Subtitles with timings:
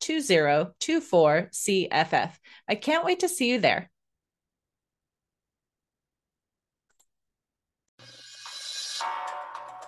[0.00, 2.30] 2024 CFF.
[2.68, 3.90] I can't wait to see you there.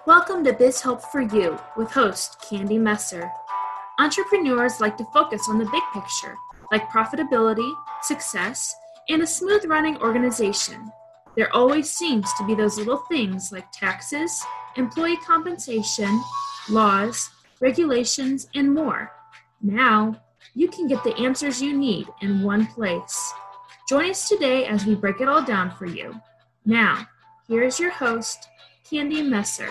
[0.07, 3.31] Welcome to Biz Help for You with host Candy Messer.
[3.99, 6.35] Entrepreneurs like to focus on the big picture,
[6.73, 7.71] like profitability,
[8.03, 8.75] success,
[9.11, 10.91] and a smooth running organization.
[11.37, 14.43] There always seems to be those little things like taxes,
[14.77, 16.23] employee compensation,
[16.71, 17.29] laws,
[17.61, 19.13] regulations, and more
[19.61, 20.21] now,
[20.55, 23.33] you can get the answers you need in one place.
[23.89, 26.15] Join us today as we break it all down for you.
[26.65, 27.07] Now,
[27.49, 28.49] here is your host,
[28.89, 29.69] Candy Messer.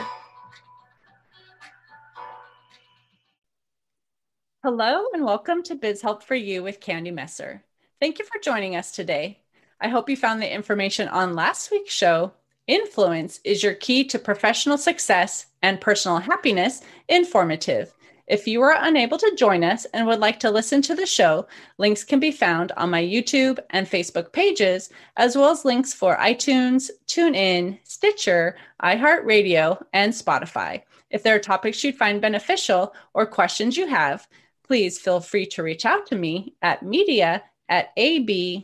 [4.64, 7.64] Hello, and welcome to Biz Help for You with Candy Messer.
[8.02, 9.40] Thank you for joining us today.
[9.80, 12.34] I hope you found the information on last week's show.
[12.66, 17.94] Influence is your key to professional success and personal happiness informative.
[18.28, 21.48] If you are unable to join us and would like to listen to the show,
[21.78, 26.18] links can be found on my YouTube and Facebook pages, as well as links for
[26.18, 30.82] iTunes, TuneIn, Stitcher, iHeartRadio, and Spotify.
[31.10, 34.28] If there are topics you'd find beneficial or questions you have,
[34.66, 38.64] please feel free to reach out to me at media at abandp.com.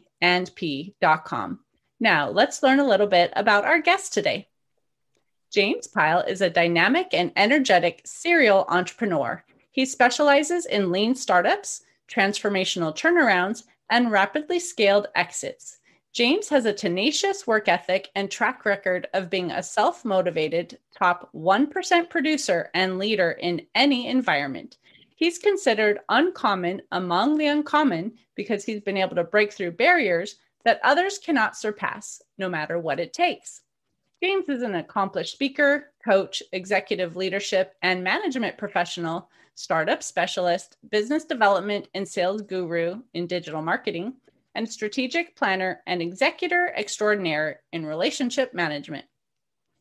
[2.01, 4.49] Now, let's learn a little bit about our guest today.
[5.53, 9.41] James Pyle is a dynamic and energetic serial entrepreneur.
[9.73, 15.79] He specializes in lean startups, transformational turnarounds, and rapidly scaled exits.
[16.13, 21.27] James has a tenacious work ethic and track record of being a self motivated top
[21.33, 24.77] 1% producer and leader in any environment.
[25.15, 30.35] He's considered uncommon among the uncommon because he's been able to break through barriers
[30.65, 33.61] that others cannot surpass, no matter what it takes.
[34.21, 41.87] James is an accomplished speaker, coach, executive leadership, and management professional startup specialist, business development
[41.93, 44.13] and sales guru in digital marketing,
[44.55, 49.05] and strategic planner and executor extraordinaire in relationship management.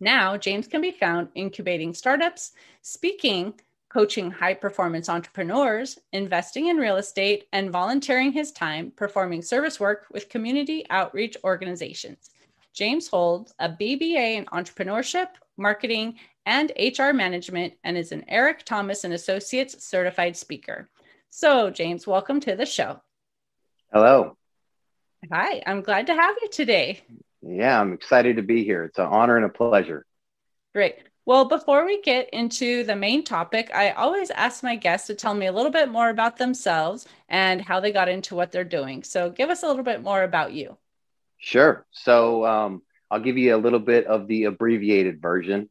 [0.01, 3.55] Now, James can be found incubating startups, speaking,
[3.89, 10.07] coaching high performance entrepreneurs, investing in real estate, and volunteering his time performing service work
[10.11, 12.31] with community outreach organizations.
[12.73, 15.29] James holds a BBA in entrepreneurship,
[15.59, 20.89] marketing, and HR management and is an Eric Thomas and Associates certified speaker.
[21.31, 23.01] So, James, welcome to the show.
[23.93, 24.37] Hello.
[25.31, 27.01] Hi, I'm glad to have you today.
[27.43, 28.85] Yeah, I'm excited to be here.
[28.85, 30.05] It's an honor and a pleasure.
[30.75, 30.97] Great.
[31.25, 35.35] Well, before we get into the main topic, I always ask my guests to tell
[35.35, 39.05] me a little bit more about themselves and how they got into what they're doing.
[39.05, 40.77] So, give us a little bit more about you.
[41.39, 41.87] Sure.
[41.93, 45.69] So, um, I'll give you a little bit of the abbreviated version.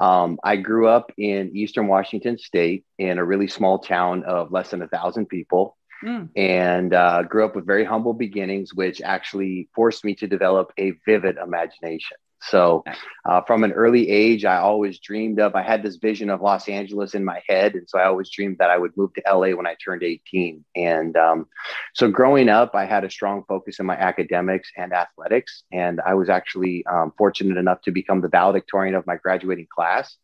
[0.00, 4.70] Um, I grew up in Eastern Washington State in a really small town of less
[4.70, 5.76] than a thousand people.
[6.04, 6.28] Mm.
[6.36, 10.92] And uh, grew up with very humble beginnings, which actually forced me to develop a
[11.04, 12.16] vivid imagination.
[12.40, 12.84] So,
[13.28, 16.68] uh, from an early age, I always dreamed of, I had this vision of Los
[16.68, 17.74] Angeles in my head.
[17.74, 20.64] And so I always dreamed that I would move to LA when I turned 18.
[20.76, 21.46] And um,
[21.94, 25.64] so, growing up, I had a strong focus in my academics and athletics.
[25.72, 30.16] And I was actually um, fortunate enough to become the valedictorian of my graduating class.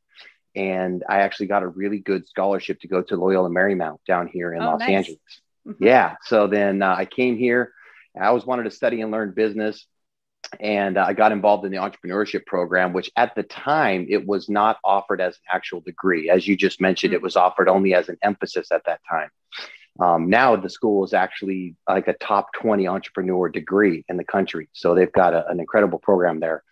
[0.54, 4.54] And I actually got a really good scholarship to go to Loyola Marymount down here
[4.54, 4.88] in oh, Los nice.
[4.88, 5.18] Angeles.
[5.66, 5.84] Mm-hmm.
[5.84, 6.14] Yeah.
[6.22, 7.72] So then uh, I came here.
[8.16, 9.84] I always wanted to study and learn business
[10.60, 14.48] and uh, I got involved in the entrepreneurship program, which at the time it was
[14.48, 16.30] not offered as an actual degree.
[16.30, 17.16] As you just mentioned, mm-hmm.
[17.16, 19.30] it was offered only as an emphasis at that time.
[20.00, 24.68] Um, now the school is actually like a top 20 entrepreneur degree in the country.
[24.72, 26.64] So they've got a, an incredible program there.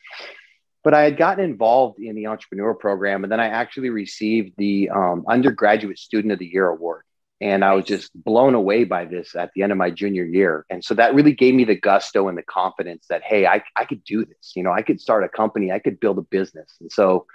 [0.82, 4.90] But I had gotten involved in the entrepreneur program, and then I actually received the
[4.90, 7.04] um, undergraduate student of the year award.
[7.42, 10.64] And I was just blown away by this at the end of my junior year.
[10.70, 13.84] And so that really gave me the gusto and the confidence that, hey, I, I
[13.84, 14.52] could do this.
[14.54, 16.76] You know, I could start a company, I could build a business.
[16.80, 17.26] And so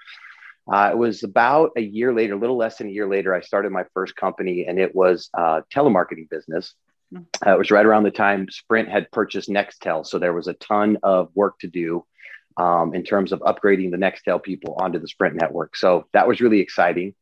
[0.71, 3.41] uh, it was about a year later, a little less than a year later, I
[3.41, 6.73] started my first company, and it was a telemarketing business.
[7.11, 7.23] Hmm.
[7.45, 10.05] Uh, it was right around the time Sprint had purchased Nextel.
[10.05, 12.05] So there was a ton of work to do
[12.57, 15.75] um, in terms of upgrading the Nextel people onto the Sprint network.
[15.75, 17.13] So that was really exciting.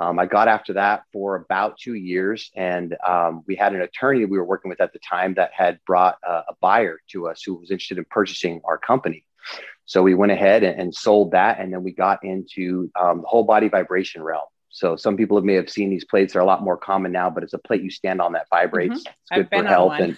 [0.00, 4.20] Um, I got after that for about two years, and um, we had an attorney
[4.20, 7.28] that we were working with at the time that had brought a, a buyer to
[7.28, 9.24] us who was interested in purchasing our company.
[9.84, 13.28] So we went ahead and, and sold that, and then we got into um, the
[13.28, 14.46] whole body vibration realm.
[14.70, 17.42] So some people may have seen these plates; they're a lot more common now, but
[17.42, 19.00] it's a plate you stand on that vibrates.
[19.00, 19.10] Mm-hmm.
[19.10, 20.16] It's good I've for health and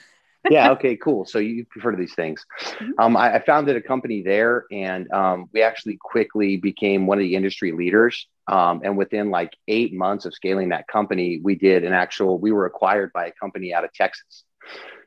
[0.51, 0.71] yeah.
[0.73, 0.97] Okay.
[0.97, 1.25] Cool.
[1.25, 2.45] So you prefer to these things.
[2.61, 2.91] Mm-hmm.
[2.99, 7.23] Um, I, I, founded a company there, and um, we actually quickly became one of
[7.23, 8.27] the industry leaders.
[8.49, 12.39] Um, and within like eight months of scaling that company, we did an actual.
[12.39, 14.45] We were acquired by a company out of Texas.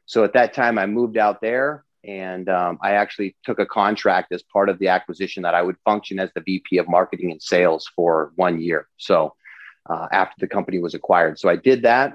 [0.06, 4.32] So at that time, I moved out there, and um, I actually took a contract
[4.32, 7.42] as part of the acquisition that I would function as the VP of marketing and
[7.42, 8.88] sales for one year.
[8.98, 9.34] So
[9.90, 12.14] uh, after the company was acquired, so I did that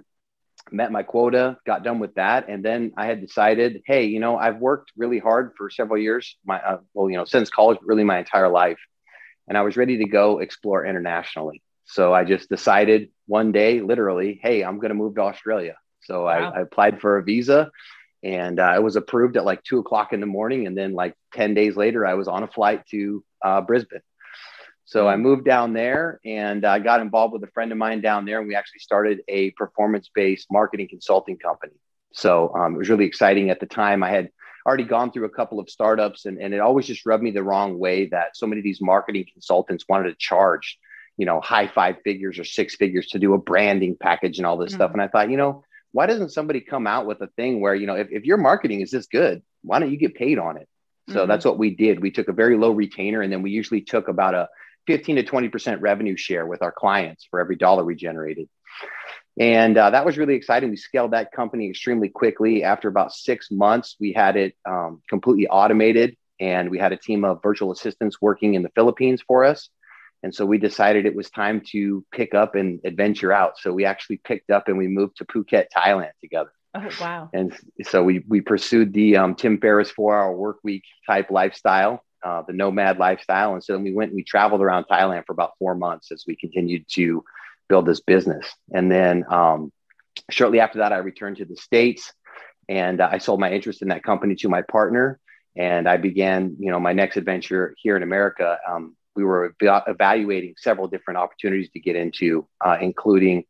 [0.72, 4.36] met my quota, got done with that, and then I had decided, hey, you know,
[4.36, 8.04] I've worked really hard for several years, my uh, well, you know, since college, really
[8.04, 8.78] my entire life,
[9.48, 11.62] and I was ready to go explore internationally.
[11.84, 15.76] So I just decided one day, literally, hey, I'm going to move to Australia.
[16.02, 16.52] So wow.
[16.54, 17.70] I, I, applied for a visa,
[18.22, 21.14] and uh, I was approved at like two o'clock in the morning, and then like
[21.34, 24.00] ten days later, I was on a flight to uh, Brisbane.
[24.90, 28.24] So I moved down there and I got involved with a friend of mine down
[28.24, 31.74] there, and we actually started a performance based marketing consulting company.
[32.12, 34.02] So um, it was really exciting at the time.
[34.02, 34.30] I had
[34.66, 37.44] already gone through a couple of startups, and, and it always just rubbed me the
[37.44, 40.76] wrong way that so many of these marketing consultants wanted to charge,
[41.16, 44.56] you know, high five figures or six figures to do a branding package and all
[44.56, 44.78] this mm-hmm.
[44.78, 44.90] stuff.
[44.92, 45.62] And I thought, you know,
[45.92, 48.80] why doesn't somebody come out with a thing where, you know, if, if your marketing
[48.80, 50.68] is this good, why don't you get paid on it?
[51.10, 51.28] So mm-hmm.
[51.28, 52.02] that's what we did.
[52.02, 54.48] We took a very low retainer, and then we usually took about a
[54.86, 58.48] 15 to 20% revenue share with our clients for every dollar we generated.
[59.38, 60.70] And uh, that was really exciting.
[60.70, 62.64] We scaled that company extremely quickly.
[62.64, 67.24] After about six months, we had it um, completely automated and we had a team
[67.24, 69.68] of virtual assistants working in the Philippines for us.
[70.22, 73.56] And so we decided it was time to pick up and adventure out.
[73.58, 76.52] So we actually picked up and we moved to Phuket, Thailand together.
[76.74, 77.30] Oh, wow.
[77.32, 82.04] And so we, we pursued the um, Tim Ferriss four hour work week type lifestyle
[82.24, 83.54] uh, the nomad lifestyle.
[83.54, 86.24] And so then we went and we traveled around Thailand for about four months as
[86.26, 87.24] we continued to
[87.68, 88.46] build this business.
[88.72, 89.72] And then um,
[90.30, 92.12] shortly after that, I returned to the States
[92.68, 95.18] and uh, I sold my interest in that company to my partner.
[95.56, 98.58] And I began, you know, my next adventure here in America.
[98.68, 103.44] Um, we were evaluating several different opportunities to get into, uh, including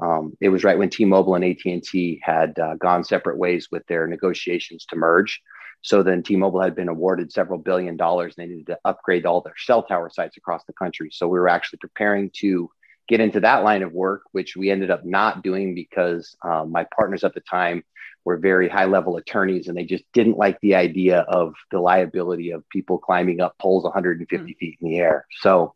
[0.00, 4.06] um, it was right when T-Mobile and AT&T had uh, gone separate ways with their
[4.06, 5.40] negotiations to merge.
[5.86, 9.40] So then T-Mobile had been awarded several billion dollars and they needed to upgrade all
[9.40, 11.10] their cell tower sites across the country.
[11.12, 12.68] So we were actually preparing to
[13.06, 16.88] get into that line of work, which we ended up not doing because um, my
[16.96, 17.84] partners at the time
[18.24, 22.50] were very high level attorneys and they just didn't like the idea of the liability
[22.50, 24.56] of people climbing up poles 150 mm.
[24.56, 25.24] feet in the air.
[25.40, 25.72] So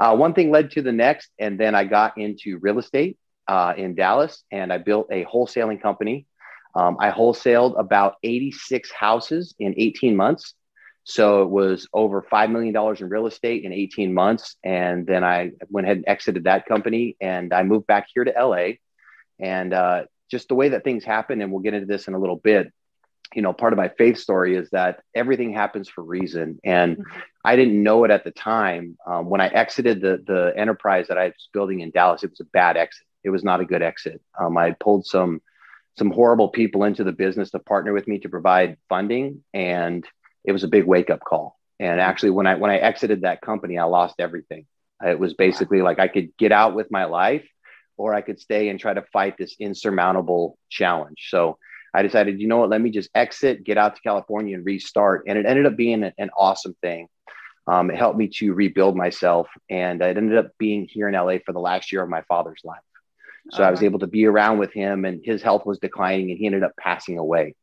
[0.00, 1.30] uh, one thing led to the next.
[1.38, 5.80] And then I got into real estate uh, in Dallas and I built a wholesaling
[5.80, 6.26] company
[6.74, 10.54] um, I wholesaled about 86 houses in 18 months.
[11.04, 14.56] So it was over $5 million in real estate in 18 months.
[14.64, 18.32] And then I went ahead and exited that company and I moved back here to
[18.32, 18.78] LA.
[19.38, 22.18] And uh, just the way that things happen, and we'll get into this in a
[22.18, 22.72] little bit,
[23.34, 26.58] you know, part of my faith story is that everything happens for reason.
[26.64, 27.18] And mm-hmm.
[27.44, 28.96] I didn't know it at the time.
[29.06, 32.40] Um, when I exited the, the enterprise that I was building in Dallas, it was
[32.40, 33.06] a bad exit.
[33.22, 34.22] It was not a good exit.
[34.40, 35.42] Um, I pulled some
[35.96, 40.06] some horrible people into the business to partner with me to provide funding and
[40.44, 41.58] it was a big wake up call.
[41.78, 44.66] And actually when i when i exited that company i lost everything.
[45.04, 47.46] It was basically like i could get out with my life
[47.96, 51.28] or i could stay and try to fight this insurmountable challenge.
[51.30, 51.58] So
[51.94, 55.24] i decided you know what let me just exit get out to california and restart.
[55.28, 57.08] And it ended up being an awesome thing.
[57.66, 61.38] Um, it helped me to rebuild myself and it ended up being here in la
[61.46, 62.82] for the last year of my father's life
[63.50, 63.68] so uh-huh.
[63.68, 66.46] I was able to be around with him, and his health was declining, and he
[66.46, 67.54] ended up passing away.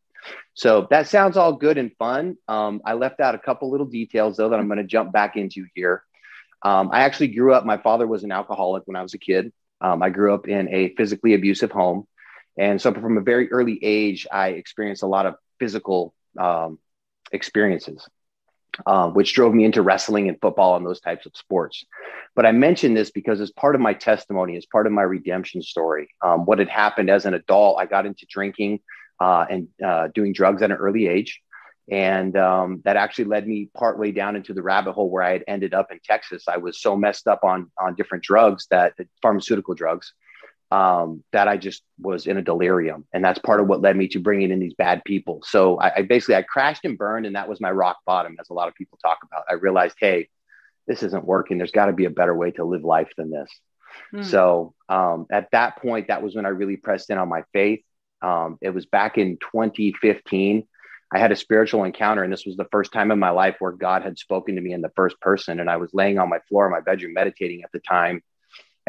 [0.54, 2.38] So that sounds all good and fun.
[2.48, 5.36] Um, I left out a couple little details though that I'm going to jump back
[5.36, 6.04] into here.
[6.62, 7.66] Um, I actually grew up.
[7.66, 9.52] My father was an alcoholic when I was a kid.
[9.80, 12.08] Um, I grew up in a physically abusive home,
[12.58, 16.78] and so from a very early age, I experienced a lot of physical um,
[17.32, 18.08] experiences.
[18.86, 21.86] Um, which drove me into wrestling and football and those types of sports.
[22.36, 25.62] But I mention this because as part of my testimony, as part of my redemption
[25.62, 28.80] story, um, what had happened as an adult, I got into drinking
[29.20, 31.42] uh, and uh, doing drugs at an early age.
[31.90, 35.44] And um, that actually led me partway down into the rabbit hole where I had
[35.48, 36.46] ended up in Texas.
[36.48, 40.13] I was so messed up on, on different drugs that pharmaceutical drugs
[40.72, 43.06] um, that I just was in a delirium.
[43.13, 45.42] And that's part of what led me to bringing in these bad people.
[45.46, 48.50] So I, I, basically, I crashed and burned and that was my rock bottom, as
[48.50, 49.44] a lot of people talk about.
[49.50, 50.30] I realized, hey,
[50.88, 51.58] this isn't working.
[51.58, 53.50] There's got to be a better way to live life than this.
[54.12, 54.24] Hmm.
[54.24, 57.82] So um, at that point, that was when I really pressed in on my faith.
[58.22, 60.68] Um, it was back in 2015.
[61.13, 63.74] I had a spiritual encounter, and this was the first time in my life where
[63.74, 65.60] God had spoken to me in the first person.
[65.60, 68.24] And I was laying on my floor in my bedroom meditating at the time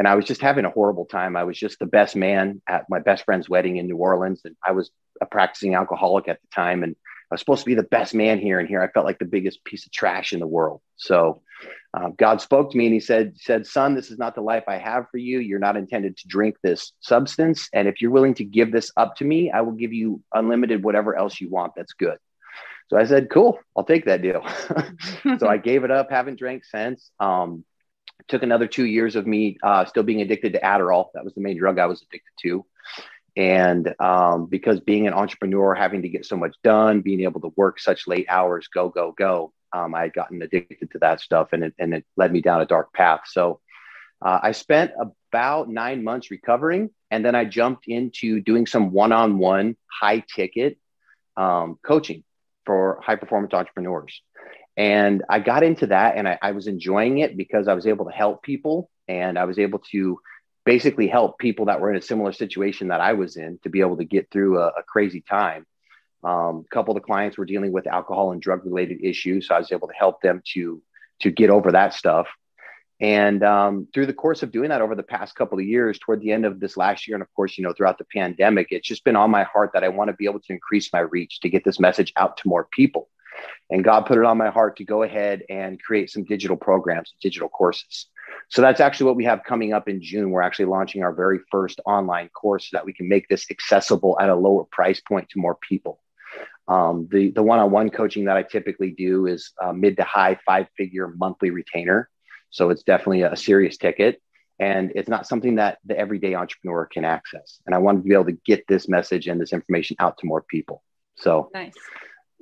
[0.03, 1.37] and I was just having a horrible time.
[1.37, 4.57] I was just the best man at my best friend's wedding in New Orleans, and
[4.67, 4.91] I was
[5.21, 6.97] a practicing alcoholic at the time, and
[7.31, 9.27] I was supposed to be the best man here, and here I felt like the
[9.27, 10.81] biggest piece of trash in the world.
[10.97, 11.43] So
[11.95, 14.65] uh, God spoke to me, and He said, "said Son, this is not the life
[14.67, 15.39] I have for you.
[15.39, 19.15] You're not intended to drink this substance, and if you're willing to give this up
[19.19, 21.75] to me, I will give you unlimited whatever else you want.
[21.77, 22.19] That's good."
[22.91, 24.45] So I said, "Cool, I'll take that deal."
[25.39, 26.11] so I gave it up.
[26.11, 27.13] Haven't drank since.
[27.21, 27.65] Um,
[28.29, 31.07] took another two years of me uh, still being addicted to Adderall.
[31.14, 32.64] That was the main drug I was addicted to.
[33.37, 37.52] And um, because being an entrepreneur, having to get so much done, being able to
[37.57, 41.49] work such late hours, go, go, go, um, I had gotten addicted to that stuff
[41.52, 43.23] and it, and it led me down a dark path.
[43.26, 43.61] So
[44.21, 46.91] uh, I spent about nine months recovering.
[47.11, 50.79] And then I jumped into doing some one on one high ticket
[51.37, 52.25] um, coaching
[52.64, 54.23] for high performance entrepreneurs.
[54.76, 58.07] And I got into that and I, I, was enjoying it because I was able
[58.07, 60.19] to help people and I was able to
[60.64, 63.81] basically help people that were in a similar situation that I was in to be
[63.81, 65.67] able to get through a, a crazy time.
[66.25, 69.49] Um, a couple of the clients were dealing with alcohol and drug related issues.
[69.49, 70.81] So I was able to help them to,
[71.21, 72.29] to get over that stuff.
[73.00, 76.21] And um, through the course of doing that over the past couple of years, toward
[76.21, 78.87] the end of this last year, and of course, you know, throughout the pandemic, it's
[78.87, 81.41] just been on my heart that I want to be able to increase my reach
[81.41, 83.09] to get this message out to more people.
[83.71, 87.15] And God put it on my heart to go ahead and create some digital programs,
[87.21, 88.07] digital courses.
[88.49, 90.31] So that's actually what we have coming up in June.
[90.31, 94.19] We're actually launching our very first online course so that we can make this accessible
[94.21, 96.01] at a lower price point to more people.
[96.69, 101.09] Um, the the one-on-one coaching that I typically do is a mid to high five-figure
[101.09, 102.09] monthly retainer.
[102.51, 104.21] So it's definitely a, a serious ticket
[104.62, 107.61] and it's not something that the everyday entrepreneur can access.
[107.67, 110.27] And I wanted to be able to get this message and this information out to
[110.27, 110.85] more people.
[111.17, 111.75] So nice.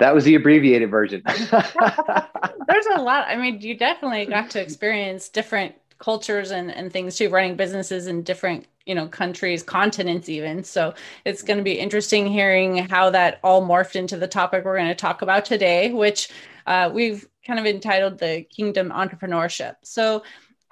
[0.01, 1.23] That was the abbreviated version.
[1.27, 3.29] There's a lot.
[3.29, 8.07] I mean, you definitely got to experience different cultures and, and things too, running businesses
[8.07, 10.65] in different, you know, countries, continents even.
[10.65, 10.95] So
[11.27, 14.89] it's going to be interesting hearing how that all morphed into the topic we're going
[14.89, 16.31] to talk about today, which
[16.67, 19.77] uh, we've kind of entitled the Kingdom Entrepreneurship.
[19.83, 20.23] So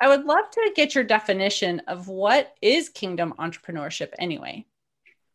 [0.01, 4.65] I would love to get your definition of what is Kingdom Entrepreneurship anyway.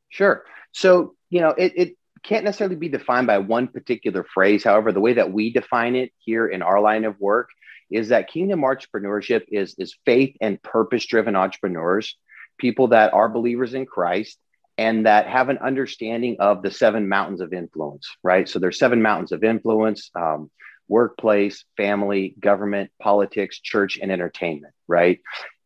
[0.09, 0.45] Sure.
[0.71, 4.63] So, you know, it, it can't necessarily be defined by one particular phrase.
[4.63, 7.49] However, the way that we define it here in our line of work
[7.91, 12.17] is that kingdom entrepreneurship is, is faith and purpose driven entrepreneurs,
[12.57, 14.37] people that are believers in Christ
[14.77, 18.49] and that have an understanding of the seven mountains of influence, right?
[18.49, 20.49] So there's seven mountains of influence um,
[20.87, 25.19] workplace, family, government, politics, church, and entertainment, right?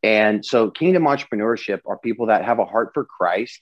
[0.03, 3.59] And so kingdom entrepreneurship are people that have a heart for Christ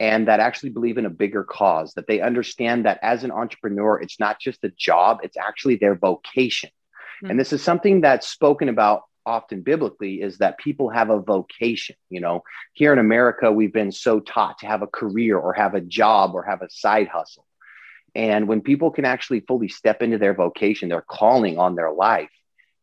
[0.00, 4.00] and that actually believe in a bigger cause, that they understand that as an entrepreneur,
[4.00, 6.70] it's not just a job, it's actually their vocation.
[7.22, 7.30] Mm-hmm.
[7.30, 11.96] And this is something that's spoken about often biblically is that people have a vocation.
[12.10, 15.74] You know, here in America, we've been so taught to have a career or have
[15.74, 17.46] a job or have a side hustle.
[18.14, 22.30] And when people can actually fully step into their vocation, their calling on their life,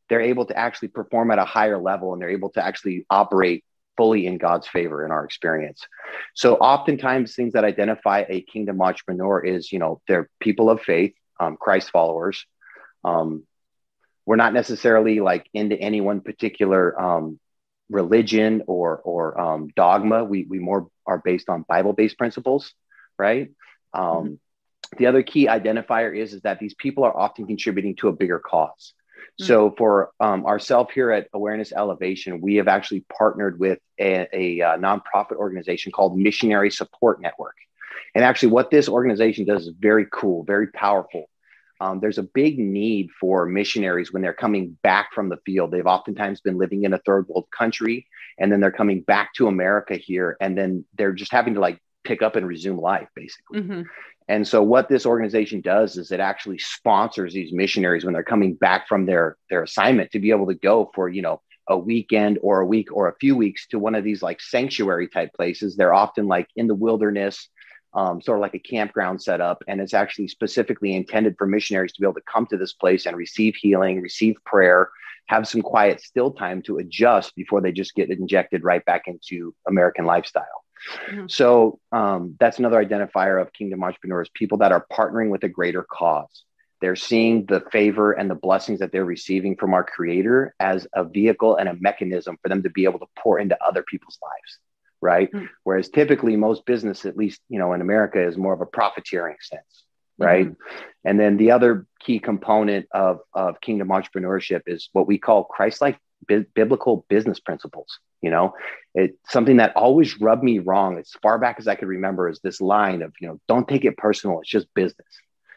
[0.10, 3.64] they're able to actually perform at a higher level and they're able to actually operate
[4.02, 5.86] fully in God's favor in our experience.
[6.34, 11.14] So oftentimes things that identify a kingdom entrepreneur is, you know, they're people of faith,
[11.40, 12.44] um, Christ followers.
[13.04, 13.44] Um,
[14.26, 17.40] we're not necessarily like into any one particular um,
[17.92, 20.24] religion or or um, dogma.
[20.24, 22.74] We we more are based on Bible based principles,
[23.20, 23.52] right?
[23.94, 24.34] Um, mm-hmm.
[24.98, 28.40] The other key identifier is is that these people are often contributing to a bigger
[28.40, 28.94] cause.
[29.22, 29.46] Mm-hmm.
[29.46, 34.60] So for um, ourselves here at Awareness Elevation, we have actually partnered with a, a,
[34.60, 37.56] a uh, nonprofit organization called Missionary Support Network.
[38.14, 41.30] And actually, what this organization does is very cool, very powerful.
[41.80, 45.72] Um, there's a big need for missionaries when they're coming back from the field.
[45.72, 48.06] They've oftentimes been living in a third world country,
[48.38, 51.80] and then they're coming back to America here, and then they're just having to like
[52.04, 53.62] pick up and resume life, basically.
[53.62, 53.82] Mm-hmm.
[54.32, 58.54] And so what this organization does is it actually sponsors these missionaries when they're coming
[58.54, 62.40] back from their their assignment to be able to go for, you know, a weekend
[62.42, 65.76] or a week or a few weeks to one of these like sanctuary type places.
[65.76, 67.50] They're often like in the wilderness,
[67.94, 69.66] um, sort of like a campground setup.
[69.68, 73.08] And it's actually specifically intended for missionaries to be able to come to this place
[73.08, 74.92] and receive healing, receive prayer,
[75.26, 79.54] have some quiet, still time to adjust before they just get injected right back into
[79.68, 80.64] American lifestyle.
[81.10, 81.26] Mm-hmm.
[81.28, 85.84] So um, that's another identifier of kingdom entrepreneurs, people that are partnering with a greater
[85.84, 86.44] cause.
[86.82, 91.04] They're seeing the favor and the blessings that they're receiving from our creator as a
[91.04, 94.58] vehicle and a mechanism for them to be able to pour into other people's lives.
[95.00, 95.32] Right.
[95.32, 95.46] Mm-hmm.
[95.64, 99.38] Whereas typically most business, at least, you know, in America is more of a profiteering
[99.42, 99.84] sense.
[100.18, 100.48] Right.
[100.48, 100.78] Mm-hmm.
[101.06, 105.98] And then the other key component of, of kingdom entrepreneurship is what we call Christ-like
[106.28, 108.00] bi- biblical business principles.
[108.22, 108.54] You know,
[108.94, 112.40] it's something that always rubbed me wrong as far back as I could remember is
[112.40, 114.40] this line of, you know, don't take it personal.
[114.42, 115.08] It's just business.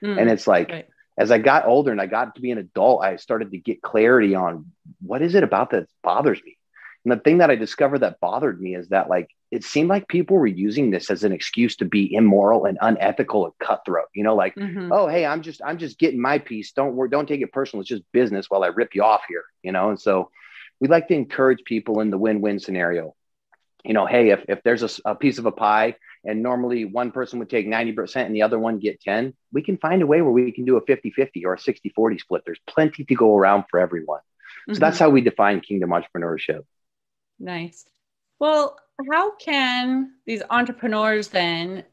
[0.02, 0.88] Mm, and it's like, right.
[1.18, 3.82] as I got older and I got to be an adult, I started to get
[3.82, 6.56] clarity on what is it about that bothers me.
[7.04, 10.08] And the thing that I discovered that bothered me is that like it seemed like
[10.08, 14.08] people were using this as an excuse to be immoral and unethical and cutthroat.
[14.14, 14.90] You know, like, mm-hmm.
[14.90, 16.72] oh hey, I'm just I'm just getting my piece.
[16.72, 17.82] Don't worry, don't take it personal.
[17.82, 19.44] It's just business while I rip you off here.
[19.62, 20.30] You know, and so
[20.80, 23.14] we like to encourage people in the win-win scenario.
[23.84, 27.10] You know, hey, if, if there's a, a piece of a pie and normally one
[27.10, 30.22] person would take 90% and the other one get 10, we can find a way
[30.22, 32.42] where we can do a 50-50 or a 60-40 split.
[32.46, 34.20] There's plenty to go around for everyone.
[34.66, 34.80] So mm-hmm.
[34.80, 36.62] that's how we define kingdom entrepreneurship.
[37.38, 37.84] Nice.
[38.38, 38.76] Well,
[39.10, 41.84] how can these entrepreneurs then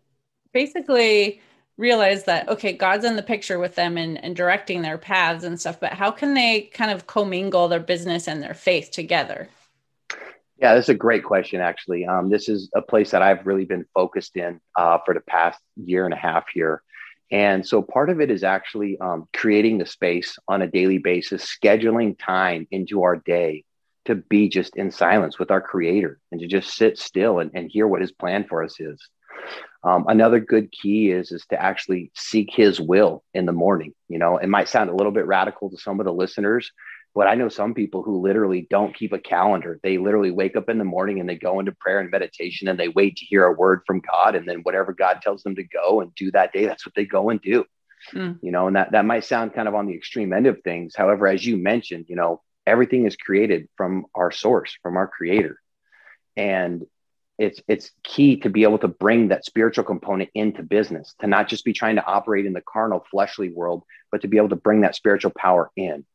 [0.54, 1.42] basically
[1.82, 5.60] realize that okay god's in the picture with them and, and directing their paths and
[5.60, 9.50] stuff but how can they kind of commingle their business and their faith together?
[10.58, 12.06] Yeah this is a great question actually.
[12.06, 15.60] Um, this is a place that i've really been focused in uh, for the past
[15.76, 16.84] year and a half here.
[17.32, 21.46] And so part of it is actually um, creating the space on a daily basis
[21.46, 23.64] scheduling time into our day
[24.06, 27.72] to be just in silence with our creator and to just sit still and, and
[27.72, 29.00] hear what his plan for us is
[29.84, 33.94] um, another good key is is to actually seek His will in the morning.
[34.08, 36.72] You know, it might sound a little bit radical to some of the listeners,
[37.16, 39.80] but I know some people who literally don't keep a calendar.
[39.82, 42.80] They literally wake up in the morning and they go into prayer and meditation and
[42.80, 45.64] they wait to hear a word from God, and then whatever God tells them to
[45.64, 47.66] go and do that day, that's what they go and do.
[48.14, 48.40] Mm.
[48.42, 50.94] You know, and that that might sound kind of on the extreme end of things.
[50.96, 55.60] However, as you mentioned, you know, everything is created from our source, from our Creator,
[56.36, 56.84] and
[57.42, 61.48] it's it's key to be able to bring that spiritual component into business to not
[61.48, 64.56] just be trying to operate in the carnal fleshly world but to be able to
[64.56, 66.06] bring that spiritual power in.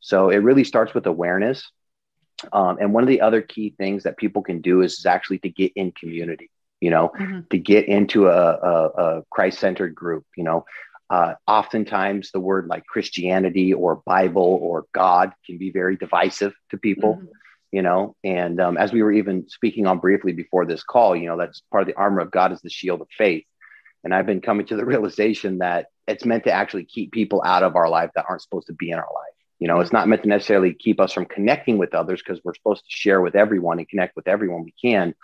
[0.00, 1.70] So it really starts with awareness.
[2.52, 5.38] Um, and one of the other key things that people can do is, is actually
[5.40, 7.40] to get in community you know mm-hmm.
[7.50, 10.64] to get into a, a, a christ-centered group you know.
[11.10, 16.78] Uh, oftentimes the word like christianity or bible or god can be very divisive to
[16.78, 17.16] people.
[17.16, 17.26] Mm-hmm
[17.72, 21.26] you know and um, as we were even speaking on briefly before this call you
[21.26, 23.44] know that's part of the armor of god is the shield of faith
[24.04, 27.62] and i've been coming to the realization that it's meant to actually keep people out
[27.62, 30.06] of our life that aren't supposed to be in our life you know it's not
[30.06, 33.34] meant to necessarily keep us from connecting with others because we're supposed to share with
[33.34, 35.14] everyone and connect with everyone we can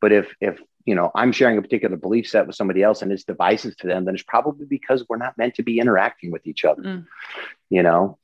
[0.00, 3.10] but if if you know i'm sharing a particular belief set with somebody else and
[3.10, 6.46] it's devices to them then it's probably because we're not meant to be interacting with
[6.46, 7.06] each other mm.
[7.68, 8.18] you know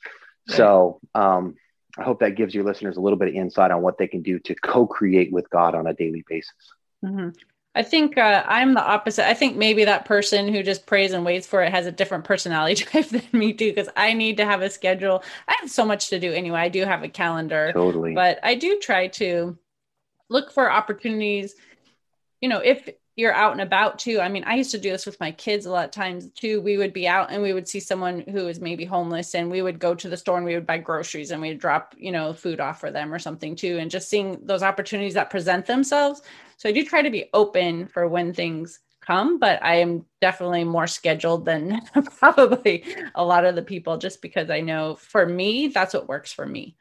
[0.49, 0.57] right.
[0.57, 1.57] so um
[1.99, 4.23] I hope that gives your listeners a little bit of insight on what they can
[4.23, 6.55] do to co-create with God on a daily basis.
[7.05, 7.31] Mm-hmm.
[7.75, 9.27] I think uh, I'm the opposite.
[9.27, 12.25] I think maybe that person who just prays and waits for it has a different
[12.25, 15.23] personality type than me too, because I need to have a schedule.
[15.49, 16.61] I have so much to do anyway.
[16.61, 19.57] I do have a calendar, totally, but I do try to
[20.29, 21.55] look for opportunities.
[22.43, 24.21] You know, if you're out and about too.
[24.21, 26.63] I mean, I used to do this with my kids a lot of times too.
[26.63, 29.61] We would be out and we would see someone who is maybe homeless and we
[29.61, 32.33] would go to the store and we would buy groceries and we'd drop, you know,
[32.33, 33.77] food off for them or something too.
[33.79, 36.23] And just seeing those opportunities that present themselves.
[36.57, 40.65] So I do try to be open for when things come, but I am definitely
[40.65, 41.83] more scheduled than
[42.19, 46.33] probably a lot of the people just because I know for me, that's what works
[46.33, 46.77] for me.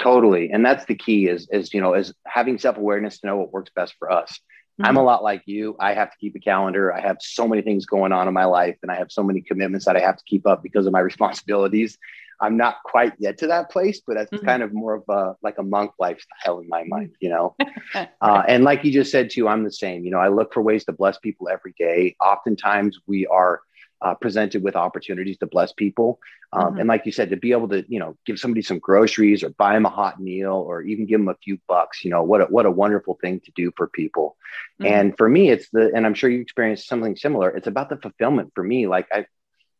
[0.00, 0.50] Totally.
[0.50, 3.70] And that's the key is, is, you know, is having self-awareness to know what works
[3.76, 4.40] best for us
[4.80, 4.86] Mm-hmm.
[4.86, 5.76] I'm a lot like you.
[5.78, 6.92] I have to keep a calendar.
[6.92, 9.42] I have so many things going on in my life and I have so many
[9.42, 11.98] commitments that I have to keep up because of my responsibilities.
[12.40, 14.44] I'm not quite yet to that place, but that's mm-hmm.
[14.44, 17.54] kind of more of a like a monk lifestyle in my mind, you know.
[18.20, 20.04] uh, and like you just said too, I'm the same.
[20.04, 22.16] You know, I look for ways to bless people every day.
[22.20, 23.60] Oftentimes, we are
[24.02, 26.18] uh, presented with opportunities to bless people.
[26.52, 26.80] Um, mm-hmm.
[26.80, 29.50] And like you said, to be able to, you know, give somebody some groceries or
[29.50, 32.40] buy them a hot meal or even give them a few bucks, you know, what
[32.40, 34.36] a, what a wonderful thing to do for people.
[34.80, 34.92] Mm-hmm.
[34.92, 37.50] And for me, it's the, and I'm sure you experienced something similar.
[37.50, 38.86] It's about the fulfillment for me.
[38.86, 39.26] Like I,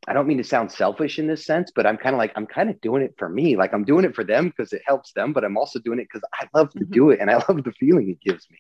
[0.06, 2.46] I don't mean to sound selfish in this sense, but I'm kind of like, I'm
[2.46, 3.56] kind of doing it for me.
[3.56, 6.08] Like I'm doing it for them because it helps them, but I'm also doing it
[6.12, 6.92] because I love to mm-hmm.
[6.92, 8.58] do it and I love the feeling it gives me.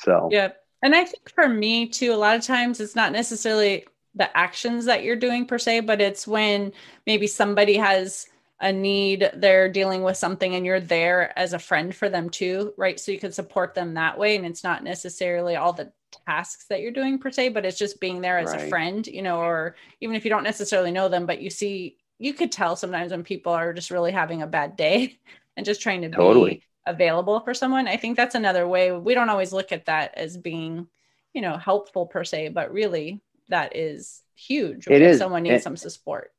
[0.00, 0.52] So, yeah.
[0.82, 4.86] And I think for me too, a lot of times it's not necessarily the actions
[4.86, 6.72] that you're doing per se, but it's when
[7.06, 8.26] maybe somebody has
[8.60, 12.72] a need, they're dealing with something, and you're there as a friend for them too,
[12.78, 12.98] right?
[12.98, 14.36] So you can support them that way.
[14.36, 15.92] And it's not necessarily all the
[16.26, 18.62] tasks that you're doing per se, but it's just being there as right.
[18.62, 21.98] a friend, you know, or even if you don't necessarily know them, but you see,
[22.18, 25.18] you could tell sometimes when people are just really having a bad day
[25.56, 26.50] and just trying to totally.
[26.50, 27.86] be available for someone.
[27.86, 28.92] I think that's another way.
[28.92, 30.86] We don't always look at that as being,
[31.34, 34.86] you know, helpful per se, but really that is huge.
[34.88, 35.18] It is.
[35.18, 36.32] Someone needs and, some support.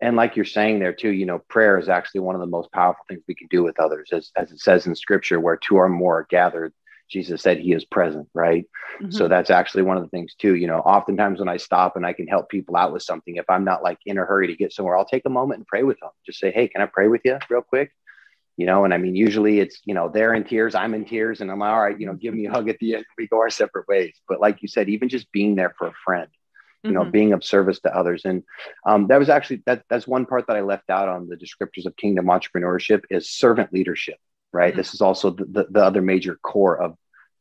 [0.00, 2.70] And like you're saying there too, you know, prayer is actually one of the most
[2.72, 5.76] powerful things we can do with others, as, as it says in scripture, where two
[5.76, 6.72] or more are gathered.
[7.08, 8.66] Jesus said he is present, right?
[9.00, 9.10] Mm-hmm.
[9.10, 10.54] So that's actually one of the things too.
[10.54, 13.48] You know, oftentimes when I stop and I can help people out with something, if
[13.48, 15.84] I'm not like in a hurry to get somewhere, I'll take a moment and pray
[15.84, 16.10] with them.
[16.26, 17.92] Just say, Hey, can I pray with you real quick?
[18.58, 21.40] You know, and I mean, usually it's, you know, they're in tears, I'm in tears,
[21.40, 23.04] and I'm like, all right, you know, give me a hug at the end.
[23.16, 24.14] We go our separate ways.
[24.28, 26.28] But like you said, even just being there for a friend,
[26.84, 27.10] you know mm-hmm.
[27.10, 28.42] being of service to others and
[28.86, 31.86] um, that was actually that that's one part that i left out on the descriptors
[31.86, 34.16] of kingdom entrepreneurship is servant leadership
[34.52, 34.78] right mm-hmm.
[34.78, 36.96] this is also the, the, the, other major core of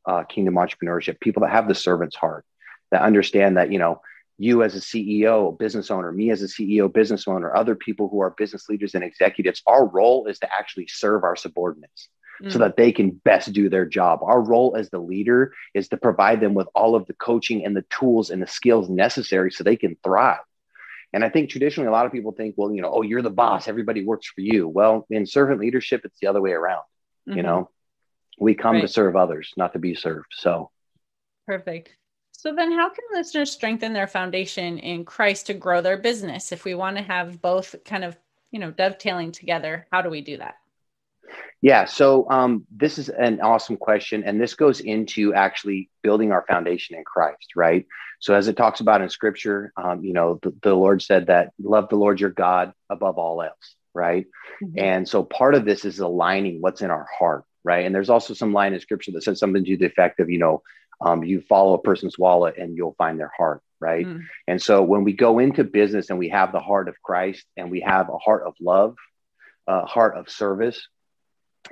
[0.05, 2.45] uh, kingdom entrepreneurship people that have the servant's heart
[2.91, 4.01] that understand that you know
[4.37, 8.19] you as a ceo business owner me as a ceo business owner other people who
[8.19, 12.09] are business leaders and executives our role is to actually serve our subordinates
[12.41, 12.51] mm.
[12.51, 14.19] so that they can best do their job.
[14.21, 17.75] Our role as the leader is to provide them with all of the coaching and
[17.75, 20.39] the tools and the skills necessary so they can thrive.
[21.13, 23.29] And I think traditionally, a lot of people think, well, you know, oh, you're the
[23.29, 24.67] boss, everybody works for you.
[24.67, 26.83] Well, in servant leadership, it's the other way around.
[27.27, 27.37] Mm-hmm.
[27.37, 27.69] You know,
[28.39, 28.81] we come right.
[28.81, 30.27] to serve others, not to be served.
[30.31, 30.69] So,
[31.45, 31.95] perfect.
[32.47, 36.53] So, then how can listeners strengthen their foundation in Christ to grow their business?
[36.53, 38.15] If we want to have both kind of,
[38.51, 40.55] you know, dovetailing together, how do we do that?
[41.61, 46.45] Yeah, so um, this is an awesome question, and this goes into actually building our
[46.47, 47.85] foundation in Christ, right?
[48.21, 51.51] So, as it talks about in Scripture, um, you know, the, the, Lord said that
[51.59, 54.25] love the Lord your God above all else, right?
[54.63, 54.79] Mm-hmm.
[54.79, 57.85] And so, part of this is aligning what's in our heart, right?
[57.85, 60.39] And there's also some line in Scripture that says something to the effect of, you
[60.39, 60.63] know,
[60.99, 64.05] um, you follow a person's wallet and you'll find their heart, right?
[64.05, 64.23] Mm.
[64.47, 67.69] And so, when we go into business and we have the heart of Christ and
[67.69, 68.95] we have a heart of love,
[69.67, 70.87] a heart of service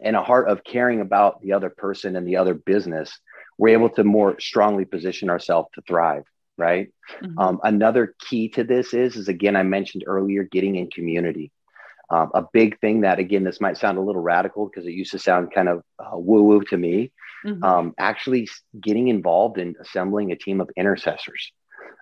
[0.03, 3.17] and a heart of caring about the other person and the other business,
[3.57, 6.23] we're able to more strongly position ourselves to thrive.
[6.57, 6.93] Right.
[7.21, 7.37] Mm-hmm.
[7.37, 11.51] Um, another key to this is, is again, I mentioned earlier, getting in community.
[12.09, 15.11] Um, a big thing that, again, this might sound a little radical because it used
[15.11, 17.11] to sound kind of uh, woo woo to me.
[17.45, 17.63] Mm-hmm.
[17.63, 21.51] Um, actually, getting involved in assembling a team of intercessors.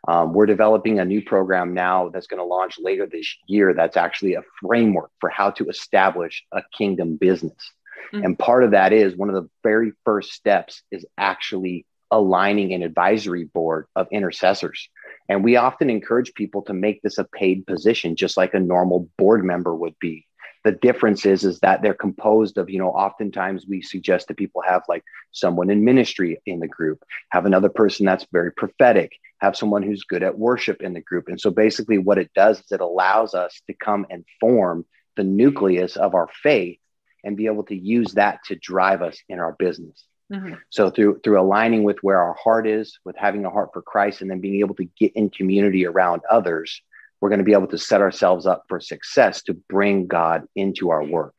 [0.07, 3.73] Um, we're developing a new program now that's going to launch later this year.
[3.73, 7.71] That's actually a framework for how to establish a kingdom business.
[8.13, 8.25] Mm-hmm.
[8.25, 12.83] And part of that is one of the very first steps is actually aligning an
[12.83, 14.89] advisory board of intercessors.
[15.29, 19.09] And we often encourage people to make this a paid position, just like a normal
[19.17, 20.27] board member would be.
[20.63, 24.61] The difference is, is that they're composed of, you know, oftentimes we suggest that people
[24.61, 29.57] have like someone in ministry in the group, have another person that's very prophetic, have
[29.57, 31.27] someone who's good at worship in the group.
[31.27, 34.85] And so basically what it does is it allows us to come and form
[35.17, 36.79] the nucleus of our faith
[37.23, 40.05] and be able to use that to drive us in our business.
[40.31, 40.55] Mm-hmm.
[40.69, 44.21] So through through aligning with where our heart is, with having a heart for Christ,
[44.21, 46.81] and then being able to get in community around others,
[47.23, 50.89] we're going to be able to set ourselves up for success to bring God into
[50.89, 51.35] our work,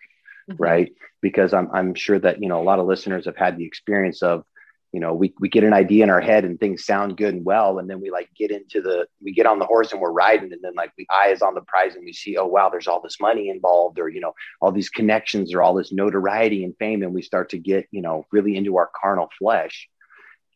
[0.50, 0.62] mm-hmm.
[0.62, 0.90] right?
[1.20, 4.22] Because I'm I'm sure that you know a lot of listeners have had the experience
[4.22, 4.44] of
[4.92, 7.44] you know we, we get an idea in our head and things sound good and
[7.44, 10.10] well and then we like get into the we get on the horse and we're
[10.10, 12.70] riding and then like the eye is on the prize and we see oh wow
[12.70, 16.64] there's all this money involved or you know all these connections or all this notoriety
[16.64, 19.86] and fame and we start to get you know really into our carnal flesh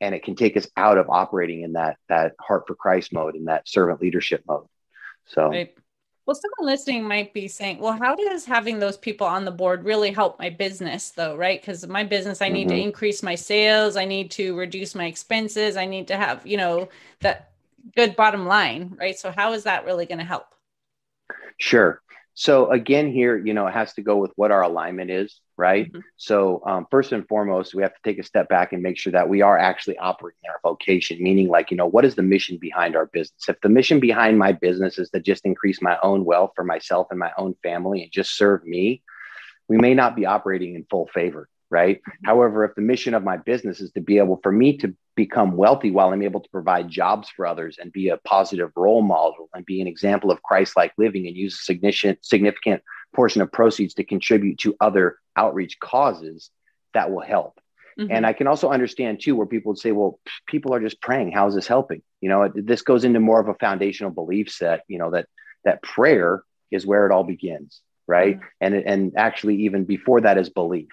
[0.01, 3.35] and it can take us out of operating in that that heart for christ mode
[3.35, 4.64] and that servant leadership mode
[5.29, 5.75] so right.
[6.27, 9.87] Well, someone listening might be saying, well, how does having those people on the board
[9.87, 11.59] really help my business, though, right?
[11.59, 12.77] Because my business, I need mm-hmm.
[12.77, 16.59] to increase my sales, I need to reduce my expenses, I need to have, you
[16.59, 17.53] know, that
[17.97, 19.19] good bottom line, right?
[19.19, 20.49] So, how is that really going to help?
[21.57, 22.03] Sure.
[22.40, 25.88] So again, here, you know, it has to go with what our alignment is, right?
[25.88, 25.98] Mm-hmm.
[26.18, 29.11] So um, first and foremost, we have to take a step back and make sure
[29.11, 32.57] that we are actually operating our vocation, meaning like, you know, what is the mission
[32.57, 33.48] behind our business?
[33.48, 37.09] If the mission behind my business is to just increase my own wealth for myself
[37.11, 39.03] and my own family and just serve me,
[39.66, 41.98] we may not be operating in full favor right?
[41.98, 42.26] Mm-hmm.
[42.26, 45.57] However, if the mission of my business is to be able for me to become
[45.57, 49.48] wealthy while I'm able to provide jobs for others and be a positive role model
[49.52, 52.83] and be an example of Christ-like living and use a significant significant
[53.14, 56.50] portion of proceeds to contribute to other outreach causes,
[56.94, 57.59] that will help.
[57.98, 58.12] Mm-hmm.
[58.12, 61.33] And I can also understand too where people would say, well, people are just praying.
[61.33, 62.02] How is this helping?
[62.20, 65.26] You know, this goes into more of a foundational belief set, you know, that
[65.64, 68.37] that prayer is where it all begins, right?
[68.37, 68.46] Mm-hmm.
[68.61, 70.88] And and actually even before that is belief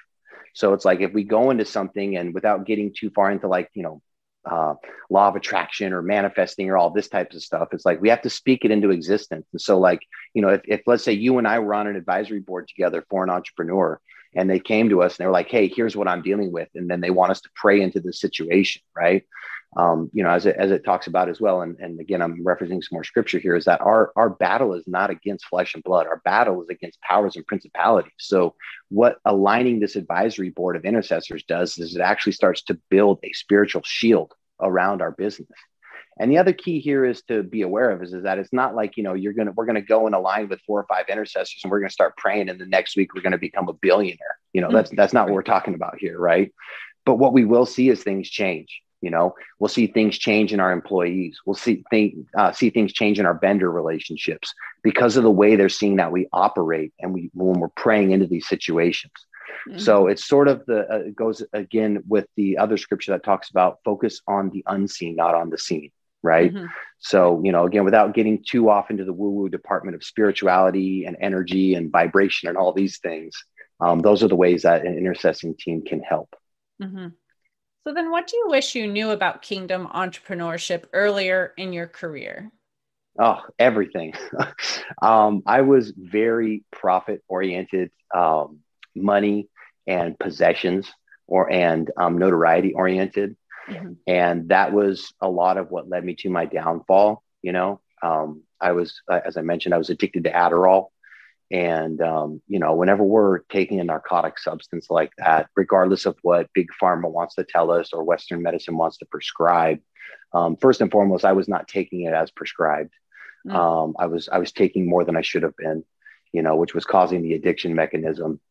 [0.55, 3.69] so it's like if we go into something and without getting too far into like,
[3.73, 4.01] you know,
[4.49, 4.75] uh,
[5.09, 8.21] law of attraction or manifesting or all this types of stuff, it's like we have
[8.21, 9.45] to speak it into existence.
[9.51, 9.99] And so, like,
[10.33, 13.05] you know, if, if let's say you and I were on an advisory board together
[13.09, 13.99] for an entrepreneur
[14.35, 16.69] and they came to us and they were like, hey, here's what I'm dealing with.
[16.75, 19.23] And then they want us to pray into the situation, right?
[19.77, 21.61] um, you know, as it, as it talks about as well.
[21.61, 24.87] And, and again, I'm referencing some more scripture here is that our, our battle is
[24.87, 26.07] not against flesh and blood.
[26.07, 28.13] Our battle is against powers and principalities.
[28.17, 28.55] So
[28.89, 33.33] what aligning this advisory board of intercessors does is it actually starts to build a
[33.33, 35.49] spiritual shield around our business.
[36.17, 38.73] And the other key here is to be aware of is, is that it's not
[38.73, 40.85] like, you know, you're going to, we're going to go and align with four or
[40.87, 42.49] five intercessors and we're going to start praying.
[42.49, 44.37] And the next week we're going to become a billionaire.
[44.53, 46.17] You know, that's, that's not what we're talking about here.
[46.17, 46.53] Right.
[47.05, 50.59] But what we will see is things change you know, we'll see things change in
[50.59, 51.39] our employees.
[51.45, 54.51] We'll see think, uh, see things change in our vendor relationships
[54.81, 58.25] because of the way they're seeing that we operate and we when we're praying into
[58.25, 59.13] these situations.
[59.69, 59.77] Mm-hmm.
[59.77, 63.51] So it's sort of the uh, it goes again with the other scripture that talks
[63.51, 65.91] about focus on the unseen, not on the seen
[66.25, 66.53] right?
[66.53, 66.65] Mm-hmm.
[66.99, 71.05] So, you know, again, without getting too off into the woo woo department of spirituality
[71.05, 73.35] and energy and vibration and all these things,
[73.79, 76.35] um, those are the ways that an intercessing team can help.
[76.81, 77.07] Mm-hmm.
[77.87, 82.51] So, then what do you wish you knew about kingdom entrepreneurship earlier in your career?
[83.19, 84.13] Oh, everything.
[85.01, 88.59] um, I was very profit oriented, um,
[88.95, 89.49] money
[89.87, 90.91] and possessions
[91.27, 93.35] or and um, notoriety oriented.
[93.69, 93.93] Mm-hmm.
[94.07, 97.23] And that was a lot of what led me to my downfall.
[97.41, 100.87] You know, um, I was, as I mentioned, I was addicted to Adderall.
[101.51, 106.49] And, um, you know, whenever we're taking a narcotic substance like that, regardless of what
[106.53, 109.79] big pharma wants to tell us or Western medicine wants to prescribe,
[110.33, 112.93] um, first and foremost, I was not taking it as prescribed.
[113.47, 113.53] Mm.
[113.53, 115.83] Um, I was I was taking more than I should have been,
[116.33, 118.41] you know, which was causing the addiction mechanism.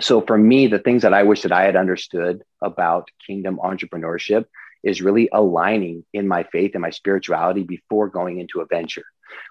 [0.00, 4.44] So for me, the things that I wish that I had understood about kingdom entrepreneurship
[4.84, 9.04] is really aligning in my faith and my spirituality before going into a venture.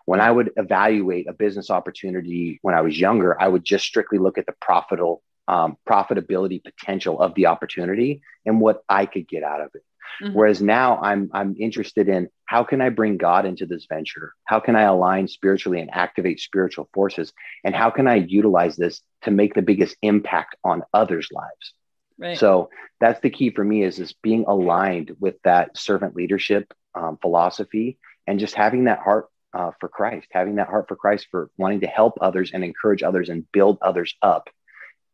[0.06, 4.17] When I would evaluate a business opportunity when I was younger, I would just strictly
[4.17, 9.43] look at the profitable um, profitability potential of the opportunity and what I could get
[9.43, 9.84] out of it.
[10.21, 10.34] Mm-hmm.
[10.34, 14.34] Whereas now I'm I'm interested in how can I bring God into this venture?
[14.45, 17.34] How can I align spiritually and activate spiritual forces?
[17.63, 21.73] And how can I utilize this to make the biggest impact on others' lives?
[22.17, 22.38] Right.
[22.38, 27.17] So that's the key for me is is being aligned with that servant leadership um,
[27.21, 31.49] philosophy and just having that heart uh, for Christ, having that heart for Christ, for
[31.58, 34.49] wanting to help others and encourage others and build others up,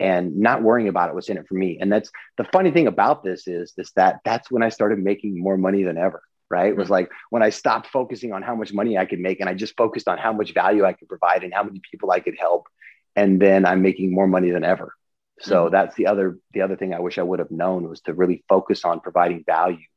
[0.03, 1.77] and not worrying about it what's in it for me.
[1.79, 5.41] And that's the funny thing about this is is that that's when I started making
[5.41, 6.21] more money than ever.
[6.49, 6.67] Right?
[6.67, 6.93] It was mm-hmm.
[6.93, 9.75] like when I stopped focusing on how much money I could make, and I just
[9.75, 12.67] focused on how much value I could provide and how many people I could help,
[13.15, 14.93] and then I'm making more money than ever.
[15.39, 15.71] So mm-hmm.
[15.71, 18.43] that's the other the other thing I wish I would have known was to really
[18.49, 19.87] focus on providing value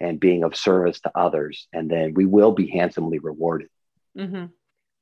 [0.00, 3.68] and being of service to others, and then we will be handsomely rewarded.
[4.18, 4.46] Mm-hmm.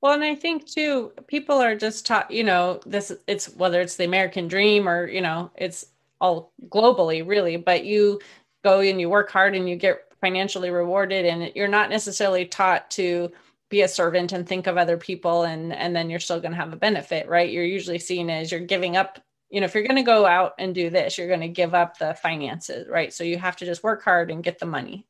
[0.02, 3.96] Well, and I think too, people are just taught, you know, this, it's whether it's
[3.96, 5.86] the American dream or, you know, it's
[6.20, 8.20] all globally really, but you
[8.64, 12.90] go and you work hard and you get financially rewarded and you're not necessarily taught
[12.92, 13.30] to
[13.70, 16.58] be a servant and think of other people and and then you're still going to
[16.58, 17.50] have a benefit right?
[17.50, 19.18] You're usually seen as you're giving up
[19.50, 21.74] you know if you're going to go out and do this you're going to give
[21.74, 23.12] up the finances right?
[23.12, 25.06] So you have to just work hard and get the money.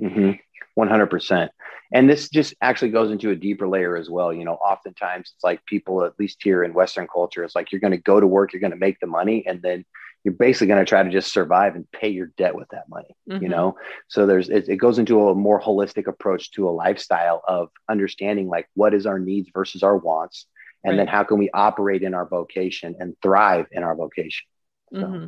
[0.00, 0.32] Mm-hmm.
[0.78, 1.48] 100%
[1.92, 5.44] and this just actually goes into a deeper layer as well you know oftentimes it's
[5.44, 8.26] like people at least here in western culture it's like you're going to go to
[8.26, 9.84] work you're going to make the money and then
[10.24, 13.16] you're basically going to try to just survive and pay your debt with that money
[13.28, 13.42] mm-hmm.
[13.42, 13.76] you know
[14.08, 18.48] so there's it, it goes into a more holistic approach to a lifestyle of understanding
[18.48, 20.46] like what is our needs versus our wants
[20.84, 20.96] and right.
[20.98, 24.46] then how can we operate in our vocation and thrive in our vocation
[24.92, 25.00] so.
[25.00, 25.26] mm-hmm.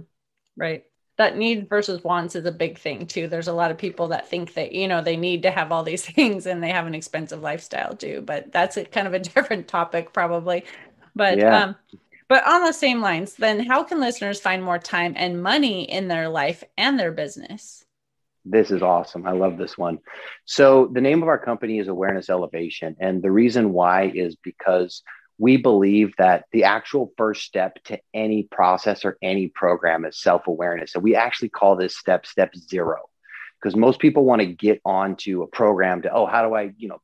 [0.56, 0.84] right
[1.20, 3.28] that need versus wants is a big thing too.
[3.28, 5.82] There's a lot of people that think that, you know, they need to have all
[5.82, 9.18] these things and they have an expensive lifestyle too, but that's a kind of a
[9.34, 10.64] different topic probably.
[11.14, 11.64] But yeah.
[11.64, 11.76] um
[12.26, 16.08] but on the same lines, then how can listeners find more time and money in
[16.08, 17.84] their life and their business?
[18.46, 19.26] This is awesome.
[19.26, 19.98] I love this one.
[20.46, 22.96] So, the name of our company is Awareness Elevation.
[22.98, 25.02] And the reason why is because
[25.40, 30.46] we believe that the actual first step to any process or any program is self
[30.46, 30.94] awareness.
[30.94, 33.08] And we actually call this step step zero
[33.58, 36.88] because most people want to get onto a program to, oh, how do I, you
[36.88, 37.00] know,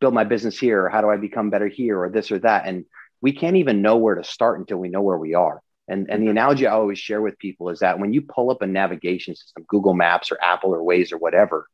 [0.00, 0.86] build my business here?
[0.86, 2.66] Or how do I become better here or this or that?
[2.66, 2.86] And
[3.20, 5.60] we can't even know where to start until we know where we are.
[5.86, 6.30] And, and the mm-hmm.
[6.30, 9.66] analogy I always share with people is that when you pull up a navigation system,
[9.68, 11.66] Google Maps or Apple or Waze or whatever,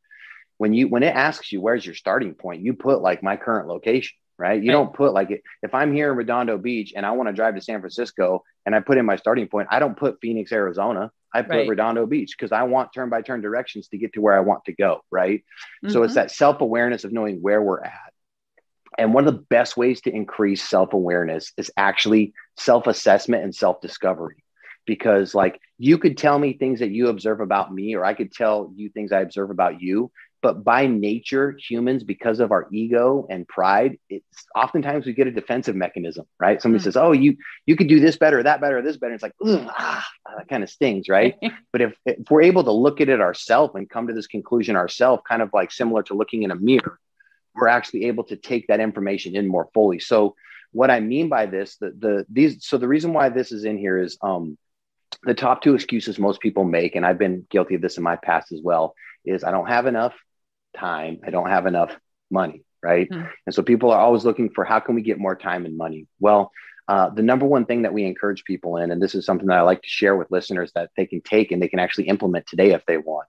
[0.59, 3.68] when you when it asks you where's your starting point, you put like my current
[3.68, 4.61] location, right?
[4.61, 4.79] You right.
[4.79, 7.61] don't put like if I'm here in Redondo Beach and I want to drive to
[7.61, 11.12] San Francisco and I put in my starting point, I don't put Phoenix, Arizona.
[11.33, 11.68] I put right.
[11.68, 14.64] Redondo Beach because I want turn by turn directions to get to where I want
[14.64, 15.44] to go, right?
[15.85, 15.92] Mm-hmm.
[15.92, 16.22] So it's mm-hmm.
[16.22, 18.11] that self awareness of knowing where we're at
[18.98, 23.55] and one of the best ways to increase self awareness is actually self assessment and
[23.55, 24.44] self discovery.
[24.87, 28.33] Because, like, you could tell me things that you observe about me, or I could
[28.33, 30.11] tell you things I observe about you.
[30.42, 35.31] But by nature, humans, because of our ego and pride, it's oftentimes we get a
[35.31, 36.62] defensive mechanism, right?
[36.62, 36.85] Somebody mm-hmm.
[36.85, 40.07] says, "Oh, you you could do this better, that better, this better." It's like, ah,
[40.38, 41.37] that kind of stings, right?
[41.72, 44.76] but if, if we're able to look at it ourselves and come to this conclusion
[44.76, 46.98] ourselves, kind of like similar to looking in a mirror,
[47.55, 49.98] we're actually able to take that information in more fully.
[49.98, 50.37] So
[50.72, 53.76] what I mean by this, the the these so the reason why this is in
[53.76, 54.57] here is um
[55.24, 58.16] the top two excuses most people make, and I've been guilty of this in my
[58.16, 60.14] past as well, is I don't have enough
[60.77, 61.95] time, I don't have enough
[62.31, 63.09] money, right?
[63.09, 63.29] Mm.
[63.47, 66.07] And so people are always looking for how can we get more time and money?
[66.19, 66.53] Well,
[66.89, 69.59] uh, the number one thing that we encourage people in, and this is something that
[69.59, 72.47] I like to share with listeners that they can take and they can actually implement
[72.47, 73.29] today if they want,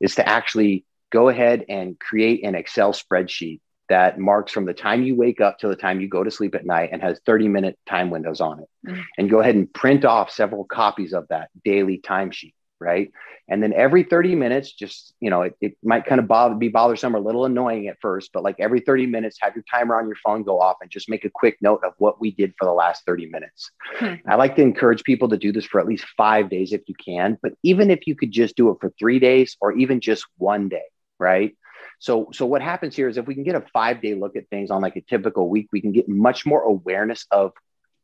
[0.00, 5.02] is to actually go ahead and create an Excel spreadsheet that marks from the time
[5.02, 7.48] you wake up to the time you go to sleep at night and has 30
[7.48, 8.68] minute time windows on it.
[8.86, 9.00] Mm-hmm.
[9.18, 13.12] And go ahead and print off several copies of that daily timesheet right?
[13.48, 16.68] And then every 30 minutes, just, you know, it, it might kind of bother, be
[16.68, 19.98] bothersome or a little annoying at first, but like every 30 minutes, have your timer
[19.98, 22.54] on your phone go off and just make a quick note of what we did
[22.58, 23.70] for the last 30 minutes.
[23.96, 24.14] Hmm.
[24.28, 26.94] I like to encourage people to do this for at least five days if you
[26.94, 30.24] can, but even if you could just do it for three days or even just
[30.38, 30.84] one day,
[31.18, 31.56] right?
[31.98, 34.48] So, so what happens here is if we can get a five day look at
[34.48, 37.52] things on like a typical week, we can get much more awareness of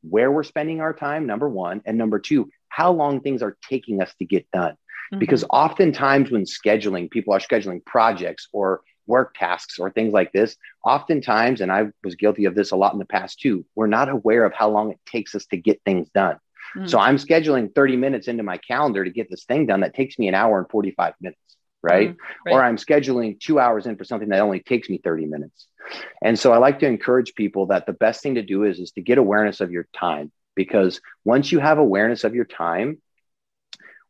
[0.03, 1.83] where we're spending our time, number one.
[1.85, 4.73] And number two, how long things are taking us to get done.
[4.73, 5.19] Mm-hmm.
[5.19, 10.57] Because oftentimes when scheduling, people are scheduling projects or work tasks or things like this.
[10.85, 14.09] Oftentimes, and I was guilty of this a lot in the past too, we're not
[14.09, 16.37] aware of how long it takes us to get things done.
[16.77, 16.87] Mm-hmm.
[16.87, 20.19] So I'm scheduling 30 minutes into my calendar to get this thing done that takes
[20.19, 21.41] me an hour and 45 minutes.
[21.81, 22.11] Right?
[22.11, 22.49] Mm-hmm.
[22.51, 22.55] right?
[22.55, 25.69] Or I'm scheduling two hours in for something that only takes me 30 minutes.
[26.23, 28.91] And so I like to encourage people that the best thing to do is, is
[28.93, 33.01] to get awareness of your time because once you have awareness of your time,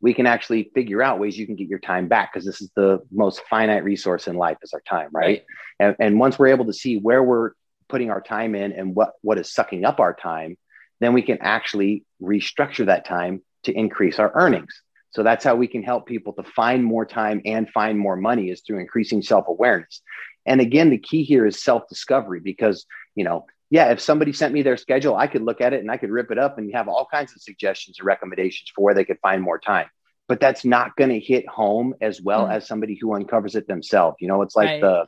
[0.01, 2.71] we can actually figure out ways you can get your time back because this is
[2.75, 5.45] the most finite resource in life is our time, right?
[5.79, 7.51] And, and once we're able to see where we're
[7.91, 10.57] putting our time in and what, what is sucking up our time,
[11.01, 14.73] then we can actually restructure that time to increase our earnings.
[15.11, 18.49] So that's how we can help people to find more time and find more money
[18.49, 20.01] is through increasing self-awareness.
[20.47, 24.63] And again, the key here is self-discovery because, you know, yeah, if somebody sent me
[24.63, 26.89] their schedule, I could look at it and I could rip it up and have
[26.89, 29.87] all kinds of suggestions and recommendations for where they could find more time.
[30.27, 32.53] But that's not going to hit home as well mm.
[32.53, 34.17] as somebody who uncovers it themselves.
[34.21, 34.81] You know, it's like right.
[34.81, 35.07] the,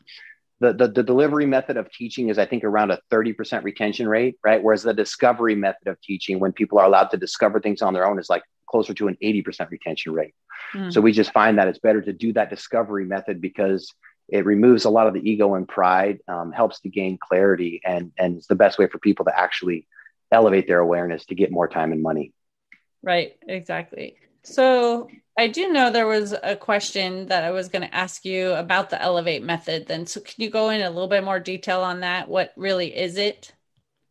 [0.60, 4.36] the, the the delivery method of teaching is I think around a 30% retention rate,
[4.44, 4.62] right?
[4.62, 8.06] Whereas the discovery method of teaching, when people are allowed to discover things on their
[8.06, 10.34] own, is like closer to an 80% retention rate.
[10.74, 10.92] Mm.
[10.92, 13.92] So we just find that it's better to do that discovery method because
[14.30, 18.12] it removes a lot of the ego and pride, um, helps to gain clarity, and
[18.18, 19.86] and it's the best way for people to actually
[20.32, 22.32] elevate their awareness to get more time and money.
[23.02, 24.16] Right, exactly.
[24.42, 28.52] So I do know there was a question that I was going to ask you
[28.52, 29.86] about the Elevate method.
[29.86, 32.28] Then, so can you go in a little bit more detail on that?
[32.28, 33.52] What really is it?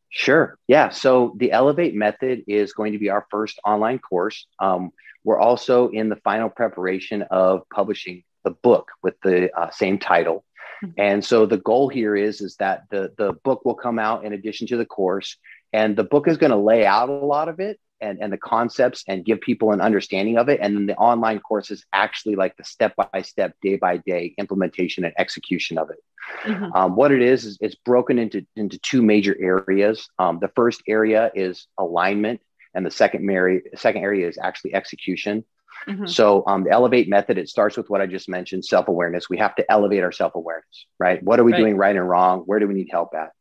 [0.10, 0.58] Sure.
[0.68, 0.90] Yeah.
[0.90, 4.48] So the Elevate method is going to be our first online course.
[4.60, 4.92] Um,
[5.24, 10.46] we're also in the final preparation of publishing the book with the uh, same title.
[10.84, 11.00] Mm-hmm.
[11.00, 14.34] And so the goal here is is that the the book will come out in
[14.34, 15.38] addition to the course,
[15.74, 18.38] and the book is going to lay out a lot of it and, and the
[18.38, 20.60] concepts and give people an understanding of it.
[20.62, 24.34] And then the online course is actually like the step by step, day by day
[24.38, 25.98] implementation and execution of it.
[26.44, 26.74] Mm-hmm.
[26.74, 30.10] Um, what it is is it's broken into into two major areas.
[30.20, 32.42] Um, the first area is alignment,
[32.74, 35.44] and the second, mary, second area is actually execution.
[35.88, 36.08] Mm-hmm.
[36.08, 39.30] So um, the elevate method, it starts with what I just mentioned, self-awareness.
[39.30, 41.22] We have to elevate our self-awareness, right?
[41.24, 41.60] What are we right.
[41.60, 42.42] doing right and wrong?
[42.42, 43.32] Where do we need help at?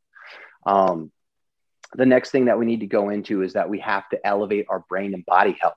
[0.67, 1.11] Um,
[1.95, 4.67] the next thing that we need to go into is that we have to elevate
[4.69, 5.75] our brain and body health.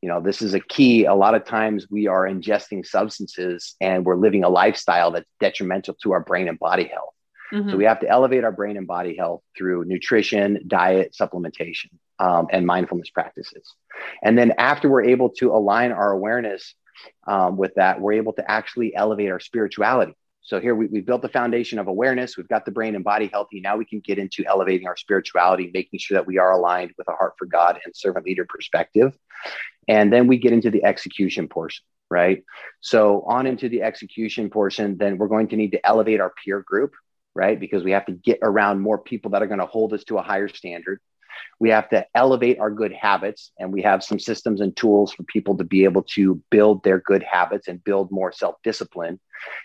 [0.00, 1.04] You know, this is a key.
[1.04, 5.94] A lot of times we are ingesting substances and we're living a lifestyle that's detrimental
[6.02, 7.11] to our brain and body health.
[7.52, 7.70] Mm-hmm.
[7.70, 12.46] So we have to elevate our brain and body health through nutrition, diet, supplementation, um,
[12.50, 13.74] and mindfulness practices.
[14.22, 16.74] And then after we're able to align our awareness
[17.26, 20.14] um, with that, we're able to actually elevate our spirituality.
[20.44, 22.36] So here we, we've built the foundation of awareness.
[22.36, 23.60] We've got the brain and body healthy.
[23.60, 27.08] Now we can get into elevating our spirituality, making sure that we are aligned with
[27.08, 29.16] a heart for God and servant leader perspective.
[29.88, 32.44] And then we get into the execution portion, right?
[32.80, 36.60] So on into the execution portion, then we're going to need to elevate our peer
[36.66, 36.92] group,
[37.34, 37.58] right?
[37.58, 40.18] Because we have to get around more people that are going to hold us to
[40.18, 41.00] a higher standard.
[41.58, 45.22] We have to elevate our good habits, and we have some systems and tools for
[45.24, 49.18] people to be able to build their good habits and build more self discipline.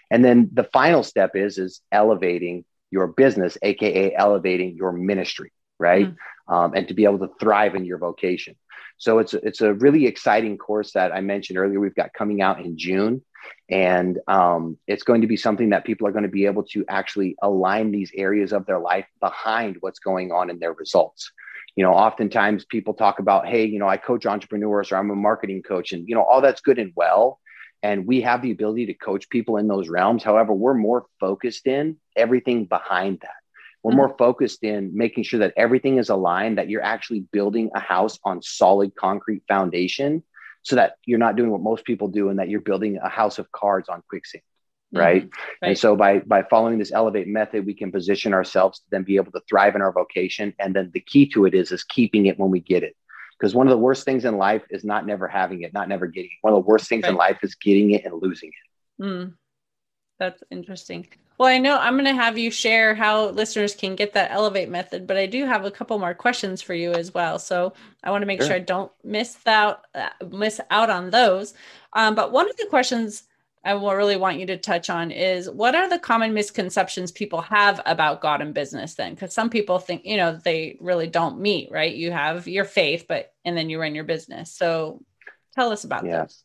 [0.10, 6.08] And then the final step is is elevating your business, aka elevating your ministry, right?
[6.08, 6.54] Mm-hmm.
[6.54, 8.56] Um, and to be able to thrive in your vocation.
[8.98, 11.80] So it's it's a really exciting course that I mentioned earlier.
[11.80, 13.22] We've got coming out in June,
[13.70, 16.84] and um, it's going to be something that people are going to be able to
[16.90, 21.32] actually align these areas of their life behind what's going on in their results
[21.78, 25.16] you know oftentimes people talk about hey you know i coach entrepreneurs or i'm a
[25.16, 27.40] marketing coach and you know all that's good and well
[27.84, 31.68] and we have the ability to coach people in those realms however we're more focused
[31.68, 33.30] in everything behind that
[33.84, 33.98] we're mm-hmm.
[33.98, 38.20] more focused in making sure that everything is aligned that you're actually building a house
[38.24, 40.24] on solid concrete foundation
[40.64, 43.40] so that you're not doing what most people do and that you're building a house
[43.40, 44.44] of cards on quicksand
[44.92, 45.24] right?
[45.24, 45.30] Mm-hmm.
[45.62, 45.70] right?
[45.70, 49.18] And so by by following this elevate method, we can position ourselves to then be
[49.18, 50.54] able to thrive in our vocation.
[50.60, 52.96] And then the key to it is is keeping it when we get it.
[53.40, 56.08] Because one of the worst things in life is not never having it, not never
[56.08, 56.38] getting it.
[56.42, 57.12] One of the worst things right.
[57.12, 59.04] in life is getting it and losing it.
[59.04, 59.34] Mm.
[60.20, 61.08] That's interesting.
[61.38, 64.70] Well, I know I'm going to have you share how listeners can get that elevate
[64.70, 67.38] method, but I do have a couple more questions for you as well.
[67.38, 71.12] So I want to make sure, sure I don't miss out uh, miss out on
[71.12, 71.54] those.
[71.94, 73.24] Um, but one of the questions
[73.64, 77.42] I will really want you to touch on is what are the common misconceptions people
[77.42, 79.14] have about God and business then?
[79.14, 81.94] Because some people think, you know, they really don't meet, right?
[81.94, 84.54] You have your faith, but and then you run your business.
[84.54, 85.04] So
[85.54, 86.44] tell us about yeah, those.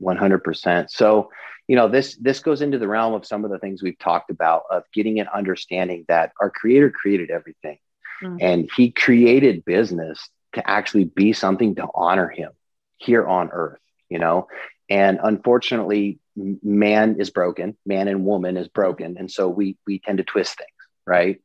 [0.00, 0.90] 100%.
[0.90, 1.30] So,
[1.72, 4.30] you know, this this goes into the realm of some of the things we've talked
[4.30, 7.78] about of getting an understanding that our creator created everything.
[8.22, 8.36] Mm-hmm.
[8.42, 12.50] And he created business to actually be something to honor him
[12.98, 14.48] here on earth, you know.
[14.90, 20.18] And unfortunately, man is broken, man and woman is broken, and so we we tend
[20.18, 20.68] to twist things,
[21.06, 21.40] right?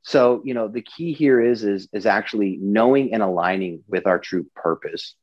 [0.00, 4.18] So you know the key here is is is actually knowing and aligning with our
[4.18, 5.14] true purpose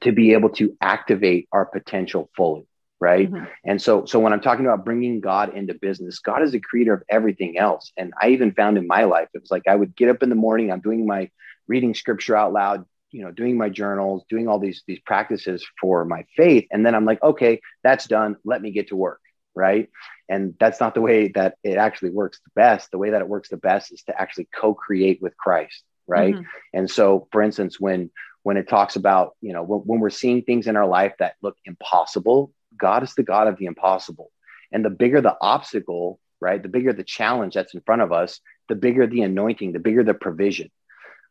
[0.00, 2.66] to be able to activate our potential fully
[3.00, 3.30] right?
[3.30, 3.44] Mm-hmm.
[3.64, 6.94] and so so when i'm talking about bringing god into business god is the creator
[6.94, 7.92] of everything else.
[7.96, 10.28] And i even found in my life it was like i would get up in
[10.28, 11.30] the morning i'm doing my
[11.66, 16.04] reading scripture out loud you know doing my journals doing all these these practices for
[16.04, 16.66] my faith.
[16.70, 18.36] And then i'm like okay that's done.
[18.44, 19.20] Let me get to work
[19.54, 19.90] right?
[20.28, 22.92] And that's not the way that it actually works the best.
[22.92, 26.34] The way that it works the best is to actually co-create with christ right?
[26.34, 26.44] Mm-hmm.
[26.74, 28.10] and so for instance when
[28.42, 31.34] when it talks about you know when, when we're seeing things in our life that
[31.42, 34.30] look impossible god is the god of the impossible
[34.72, 38.40] and the bigger the obstacle right the bigger the challenge that's in front of us
[38.68, 40.70] the bigger the anointing the bigger the provision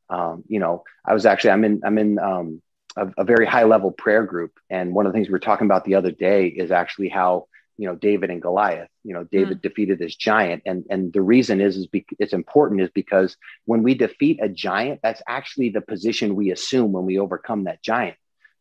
[0.09, 2.61] um, you know, I was actually I'm in I'm in um,
[2.97, 5.65] a, a, very high level prayer group, and one of the things we were talking
[5.65, 8.89] about the other day is actually how you know David and Goliath.
[9.03, 9.61] You know, David mm.
[9.61, 13.83] defeated this giant, and and the reason is is be, it's important is because when
[13.83, 18.17] we defeat a giant, that's actually the position we assume when we overcome that giant.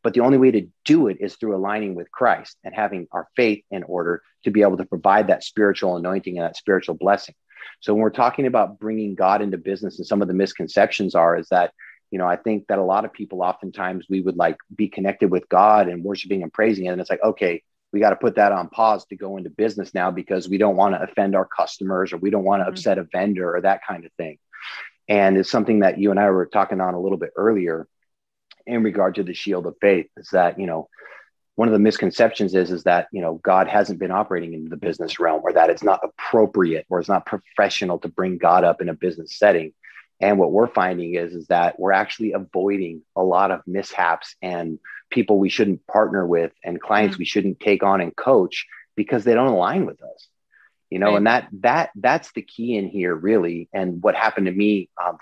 [0.09, 3.29] But the only way to do it is through aligning with Christ and having our
[3.37, 7.35] faith in order to be able to provide that spiritual anointing and that spiritual blessing.
[7.81, 11.37] So when we're talking about bringing God into business and some of the misconceptions are
[11.37, 11.75] is that
[12.11, 15.31] you know I think that a lot of people oftentimes we would like be connected
[15.31, 18.37] with God and worshiping and praising it and it's like okay we got to put
[18.37, 21.45] that on pause to go into business now because we don't want to offend our
[21.45, 22.73] customers or we don't want to mm-hmm.
[22.73, 24.39] upset a vendor or that kind of thing.
[25.07, 27.87] And it's something that you and I were talking on a little bit earlier
[28.69, 30.89] in regard to the shield of faith is that, you know,
[31.59, 34.77] one of the misconceptions is is that you know god hasn't been operating in the
[34.77, 38.81] business realm or that it's not appropriate or it's not professional to bring god up
[38.81, 39.73] in a business setting
[40.21, 44.79] and what we're finding is is that we're actually avoiding a lot of mishaps and
[45.11, 47.23] people we shouldn't partner with and clients mm-hmm.
[47.23, 48.65] we shouldn't take on and coach
[48.95, 50.29] because they don't align with us
[50.91, 51.17] you know right.
[51.17, 55.19] and that that that's the key in here really and what happened to me um,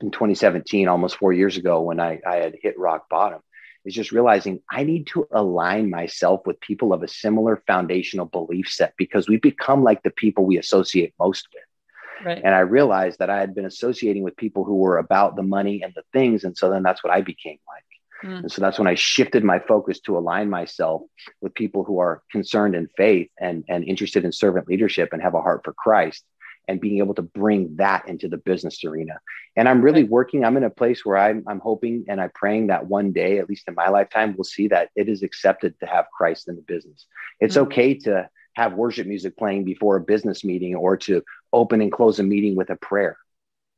[0.00, 3.40] in 2017 almost four years ago when I, I had hit rock bottom
[3.84, 8.68] is just realizing I need to align myself with people of a similar foundational belief
[8.68, 12.26] set because we become like the people we associate most with.
[12.26, 12.42] Right.
[12.44, 15.82] And I realized that I had been associating with people who were about the money
[15.82, 16.44] and the things.
[16.44, 18.30] And so then that's what I became like.
[18.30, 18.38] Mm.
[18.40, 21.02] And so that's when I shifted my focus to align myself
[21.40, 25.34] with people who are concerned in faith and, and interested in servant leadership and have
[25.34, 26.24] a heart for Christ
[26.68, 29.18] and being able to bring that into the business arena.
[29.56, 32.66] And I'm really working, I'm in a place where I'm, I'm hoping and I'm praying
[32.68, 35.86] that one day, at least in my lifetime, we'll see that it is accepted to
[35.86, 37.06] have Christ in the business.
[37.40, 37.64] It's mm-hmm.
[37.64, 42.18] okay to have worship music playing before a business meeting or to open and close
[42.18, 43.16] a meeting with a prayer,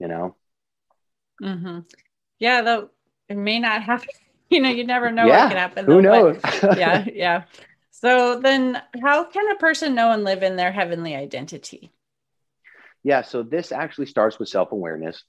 [0.01, 0.37] you know?
[1.41, 1.81] Mm-hmm.
[2.41, 2.91] Yeah, though
[3.29, 4.09] it may not happen.
[4.53, 5.87] You know, you never know yeah, what can happen.
[5.87, 6.41] Though, who knows?
[6.77, 7.45] yeah, yeah.
[7.93, 11.93] So then how can a person know and live in their heavenly identity?
[13.03, 15.25] Yeah, so this actually starts with self awareness.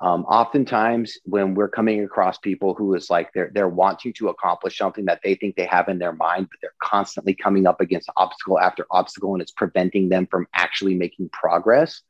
[0.00, 4.76] Um, oftentimes, when we're coming across people who is like they're they're wanting to accomplish
[4.76, 8.10] something that they think they have in their mind, but they're constantly coming up against
[8.16, 12.02] obstacle after obstacle, and it's preventing them from actually making progress.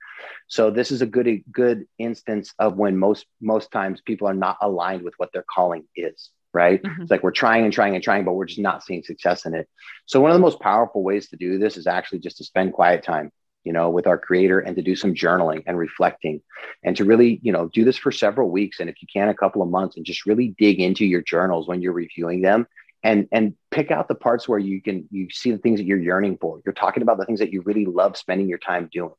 [0.48, 4.58] So this is a good good instance of when most most times people are not
[4.60, 6.30] aligned with what their calling is.
[6.52, 6.82] Right?
[6.82, 7.02] Mm-hmm.
[7.02, 9.54] It's like we're trying and trying and trying, but we're just not seeing success in
[9.54, 9.68] it.
[10.06, 12.72] So one of the most powerful ways to do this is actually just to spend
[12.72, 13.32] quiet time
[13.64, 16.40] you know, with our creator and to do some journaling and reflecting
[16.82, 18.80] and to really, you know, do this for several weeks.
[18.80, 21.66] And if you can, a couple of months and just really dig into your journals
[21.66, 22.66] when you're reviewing them
[23.02, 25.98] and, and pick out the parts where you can, you see the things that you're
[25.98, 26.60] yearning for.
[26.64, 29.12] You're talking about the things that you really love spending your time doing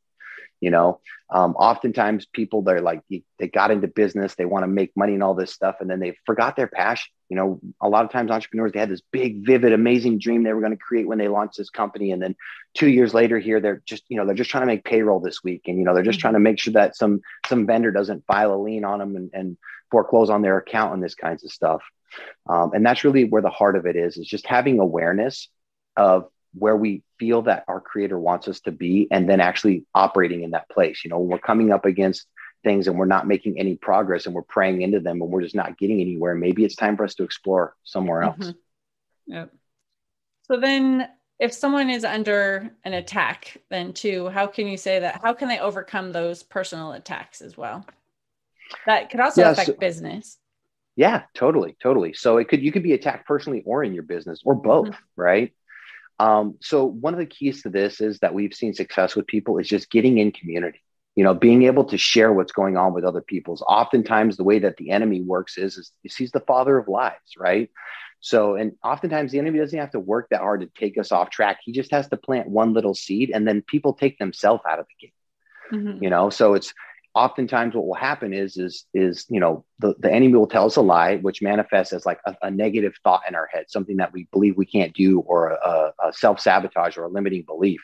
[0.60, 1.00] you know?
[1.28, 5.24] Um, oftentimes people they're like they got into business they want to make money and
[5.24, 7.12] all this stuff and then they forgot their passion.
[7.30, 10.54] You know a lot of times entrepreneurs they had this big vivid amazing dream they
[10.54, 12.36] were going to create when they launched this company and then
[12.76, 15.44] two years later here they're just you know they're just trying to make payroll this
[15.44, 16.22] week and you know they're just mm-hmm.
[16.22, 19.32] trying to make sure that some some vendor doesn't file a lien on them and,
[19.34, 19.58] and
[19.92, 21.82] foreclose on their account and this kinds of stuff.
[22.50, 25.50] Um, and that's really where the heart of it is is just having awareness
[25.98, 26.28] of
[26.58, 30.52] where we feel that our creator wants us to be and then actually operating in
[30.52, 31.04] that place.
[31.04, 32.28] You know when we're coming up against
[32.66, 35.56] things and we're not making any progress and we're praying into them and we're just
[35.56, 38.38] not getting anywhere maybe it's time for us to explore somewhere else.
[38.40, 39.34] Mm-hmm.
[39.34, 39.54] yep.
[40.44, 41.08] So then
[41.40, 45.48] if someone is under an attack then too how can you say that how can
[45.48, 47.86] they overcome those personal attacks as well?
[48.88, 50.38] That could also yeah, affect so, business.
[50.96, 52.14] Yeah totally totally.
[52.14, 55.22] So it could you could be attacked personally or in your business or both mm-hmm.
[55.22, 55.54] right
[56.20, 59.58] um, so one of the keys to this is that we've seen success with people
[59.58, 60.82] is just getting in community.
[61.16, 63.62] You know, being able to share what's going on with other people's.
[63.62, 67.70] Oftentimes, the way that the enemy works is, is, he's the father of lies, right?
[68.20, 71.30] So, and oftentimes the enemy doesn't have to work that hard to take us off
[71.30, 71.60] track.
[71.64, 74.88] He just has to plant one little seed, and then people take themselves out of
[74.88, 75.14] the game.
[75.72, 76.04] Mm-hmm.
[76.04, 76.74] You know, so it's
[77.16, 80.76] oftentimes what will happen is is is you know the, the enemy will tell us
[80.76, 84.12] a lie which manifests as like a, a negative thought in our head something that
[84.12, 87.82] we believe we can't do or a, a self-sabotage or a limiting belief.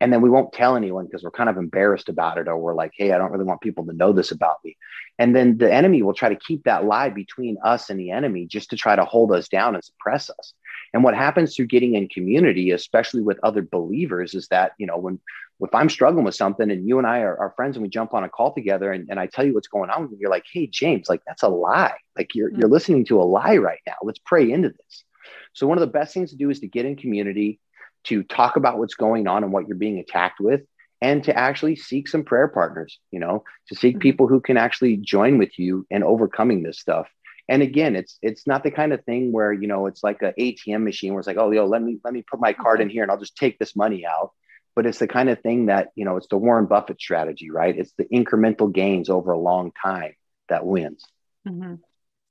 [0.00, 2.74] And then we won't tell anyone because we're kind of embarrassed about it or we're
[2.74, 4.76] like hey i don't really want people to know this about me.
[5.18, 8.46] And then the enemy will try to keep that lie between us and the enemy
[8.46, 10.52] just to try to hold us down and suppress us.
[10.92, 14.98] And what happens through getting in community especially with other believers is that you know
[14.98, 15.20] when
[15.60, 18.12] if I'm struggling with something and you and I are, are friends and we jump
[18.12, 20.66] on a call together and, and I tell you what's going on, you're like, hey,
[20.66, 21.94] James, like that's a lie.
[22.16, 22.60] Like you're, mm-hmm.
[22.60, 23.94] you're listening to a lie right now.
[24.02, 25.04] Let's pray into this.
[25.52, 27.60] So, one of the best things to do is to get in community,
[28.04, 30.62] to talk about what's going on and what you're being attacked with,
[31.00, 34.00] and to actually seek some prayer partners, you know, to seek mm-hmm.
[34.00, 37.06] people who can actually join with you in overcoming this stuff.
[37.48, 40.32] And again, it's it's not the kind of thing where you know it's like an
[40.38, 42.88] ATM machine where it's like, oh, yo, let me let me put my card in
[42.90, 44.32] here and I'll just take this money out
[44.74, 47.76] but it's the kind of thing that you know it's the warren buffett strategy right?
[47.76, 50.14] It's the incremental gains over a long time
[50.48, 51.04] that wins.
[51.46, 51.74] Mm-hmm.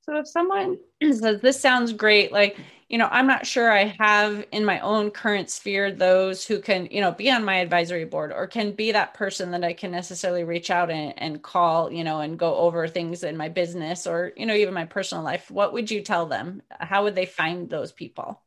[0.01, 2.57] so if someone says this sounds great like
[2.89, 6.87] you know i'm not sure i have in my own current sphere those who can
[6.89, 9.91] you know be on my advisory board or can be that person that i can
[9.91, 14.07] necessarily reach out and, and call you know and go over things in my business
[14.07, 15.51] or you know even my personal life.
[15.51, 16.61] What would you tell them?
[16.71, 18.41] How would they find those people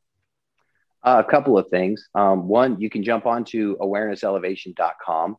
[1.07, 2.09] uh, a couple of things.
[2.15, 5.37] Um, one, you can jump onto awarenesselevation.com.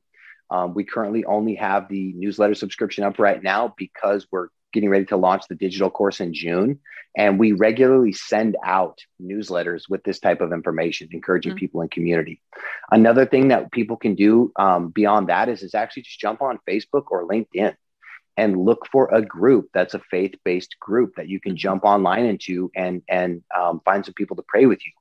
[0.49, 5.05] Um, we currently only have the newsletter subscription up right now because we're getting ready
[5.05, 6.79] to launch the digital course in June.
[7.17, 11.59] And we regularly send out newsletters with this type of information, encouraging mm-hmm.
[11.59, 12.41] people in community.
[12.91, 16.59] Another thing that people can do um, beyond that is, is actually just jump on
[16.69, 17.75] Facebook or LinkedIn
[18.37, 21.57] and look for a group that's a faith-based group that you can mm-hmm.
[21.57, 24.91] jump online into and and um, find some people to pray with you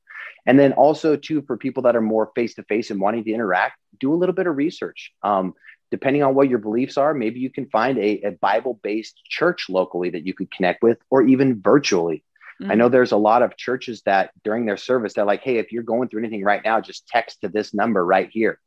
[0.47, 3.33] and then also too for people that are more face to face and wanting to
[3.33, 5.13] interact, do a little bit of research.
[5.23, 5.55] Um,
[5.91, 9.69] depending on what your beliefs are, maybe you can find a, a Bible based church
[9.69, 12.25] locally that you could connect with, or even virtually.
[12.61, 12.73] Mm-hmm.
[12.73, 15.73] I know there's a lot of churches that during their service, they're like, hey, if
[15.73, 18.59] you're going through anything right now, just text to this number right here.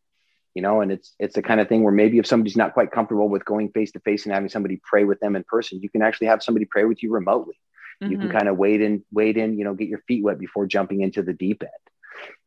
[0.55, 2.91] You know, and it's it's the kind of thing where maybe if somebody's not quite
[2.91, 5.89] comfortable with going face to face and having somebody pray with them in person, you
[5.89, 7.55] can actually have somebody pray with you remotely.
[8.01, 8.11] Mm-hmm.
[8.11, 8.37] You can mm-hmm.
[8.37, 11.21] kind of wade in, wade in, you know, get your feet wet before jumping into
[11.21, 11.71] the deep end.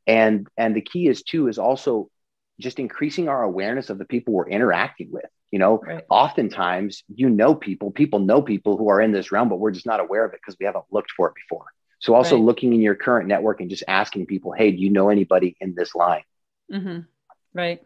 [0.07, 2.11] And and the key is too is also
[2.61, 5.27] just increasing our awareness of the people we're interacting with.
[5.51, 6.05] You know, right.
[6.09, 9.87] oftentimes you know people, people know people who are in this realm, but we're just
[9.87, 11.67] not aware of it because we haven't looked for it before.
[12.01, 12.45] So also right.
[12.45, 15.75] looking in your current network and just asking people, hey, do you know anybody in
[15.75, 16.25] this line?
[16.73, 17.01] Mm-hmm.
[17.55, 17.83] Right.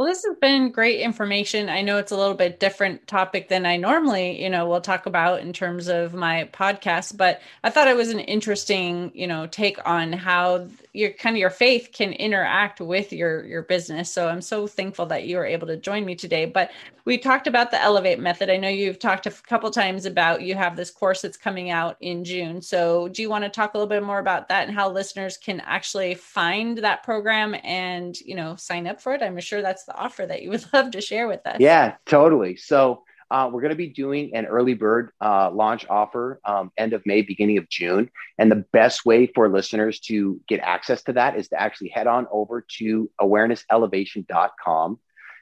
[0.00, 1.68] Well, this has been great information.
[1.68, 5.04] I know it's a little bit different topic than I normally, you know, will talk
[5.04, 9.46] about in terms of my podcast, but I thought it was an interesting, you know,
[9.46, 14.10] take on how your kind of your faith can interact with your your business.
[14.10, 16.46] So I'm so thankful that you were able to join me today.
[16.46, 16.70] But
[17.04, 18.50] we talked about the Elevate method.
[18.50, 21.96] I know you've talked a couple times about you have this course that's coming out
[22.00, 22.60] in June.
[22.60, 25.36] So do you want to talk a little bit more about that and how listeners
[25.36, 29.22] can actually find that program and you know sign up for it?
[29.22, 31.56] I'm sure that's the offer that you would love to share with us.
[31.60, 32.56] Yeah, totally.
[32.56, 36.92] So uh, we're going to be doing an early bird uh, launch offer um, end
[36.92, 38.10] of May, beginning of June.
[38.38, 42.06] And the best way for listeners to get access to that is to actually head
[42.06, 44.98] on over to awarenesselevation.com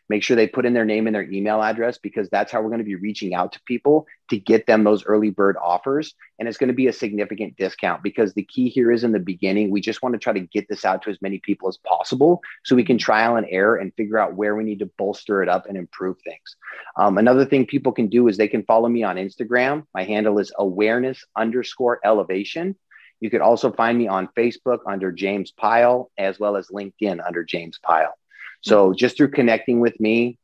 [0.08, 2.68] make sure they put in their name and their email address because that's how we're
[2.68, 6.14] going to be reaching out to people to get them those early bird offers.
[6.38, 9.18] And it's going to be a significant discount because the key here is in the
[9.18, 11.78] beginning, we just want to try to get this out to as many people as
[11.78, 15.42] possible so we can trial and error and figure out where we need to bolster
[15.42, 16.56] it up and improve things.
[16.96, 19.84] Um, another thing people can do is they can follow me on Instagram.
[19.94, 22.76] My handle is awareness underscore elevation.
[23.20, 27.42] You could also find me on Facebook under James Pyle, as well as LinkedIn under
[27.42, 28.14] James Pyle.
[28.60, 30.38] So just through connecting with me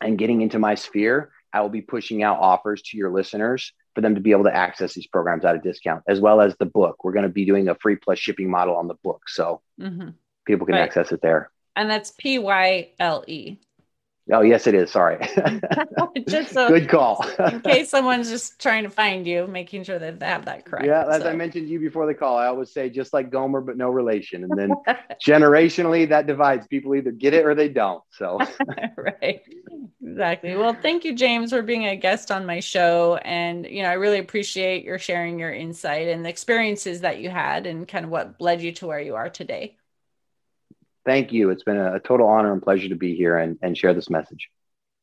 [0.00, 4.00] and getting into my sphere, I will be pushing out offers to your listeners for
[4.00, 6.66] them to be able to access these programs at a discount, as well as the
[6.66, 7.02] book.
[7.02, 9.22] We're going to be doing a free plus shipping model on the book.
[9.28, 10.10] So mm-hmm.
[10.46, 10.82] people can right.
[10.82, 11.50] access it there.
[11.74, 13.58] And that's P Y L E.
[14.32, 14.90] Oh, yes, it is.
[14.90, 15.18] Sorry.
[16.28, 17.24] just so, good call.
[17.38, 20.86] in case someone's just trying to find you, making sure that they have that correct.
[20.86, 21.30] Yeah, as so.
[21.30, 23.88] I mentioned to you before the call, I always say just like Gomer, but no
[23.88, 24.44] relation.
[24.44, 24.72] And then
[25.26, 28.02] generationally, that divides people either get it or they don't.
[28.10, 28.38] So,
[28.96, 29.42] right.
[30.02, 30.56] Exactly.
[30.56, 33.16] Well, thank you, James, for being a guest on my show.
[33.24, 37.30] And, you know, I really appreciate your sharing your insight and the experiences that you
[37.30, 39.76] had and kind of what led you to where you are today
[41.08, 41.48] thank you.
[41.48, 44.50] It's been a, total honor and pleasure to be here and, and share this message.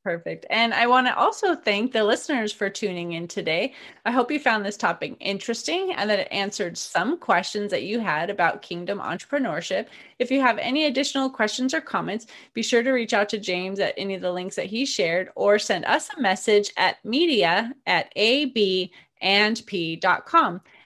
[0.04, 0.46] Perfect.
[0.52, 3.74] And I want to also thank the listeners for tuning in today.
[4.06, 8.00] I hope you found this topic interesting and that it answered some questions that you
[8.00, 9.88] had about kingdom entrepreneurship.
[10.20, 13.80] If you have any additional questions or comments, be sure to reach out to James
[13.80, 17.74] at any of the links that he shared or send us a message at media
[17.88, 18.92] at abandp.com.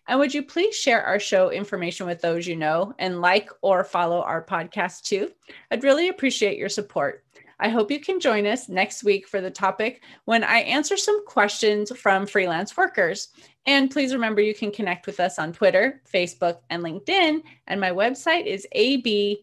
[0.09, 3.83] And would you please share our show information with those you know and like or
[3.83, 5.31] follow our podcast too?
[5.69, 7.23] I'd really appreciate your support.
[7.59, 11.23] I hope you can join us next week for the topic when I answer some
[11.27, 13.27] questions from freelance workers.
[13.67, 17.43] And please remember you can connect with us on Twitter, Facebook, and LinkedIn.
[17.67, 19.37] And my website is abandp.com.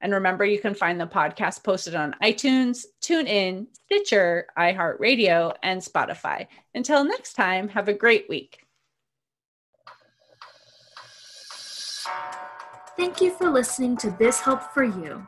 [0.00, 6.46] And remember, you can find the podcast posted on iTunes, TuneIn, Stitcher, iHeartRadio, and Spotify.
[6.76, 8.67] Until next time, have a great week.
[12.98, 15.24] Thank you for listening to This Help for You.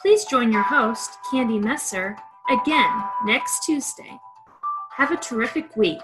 [0.00, 2.16] Please join your host, Candy Messer,
[2.48, 4.16] again next Tuesday.
[4.92, 5.98] Have a terrific week.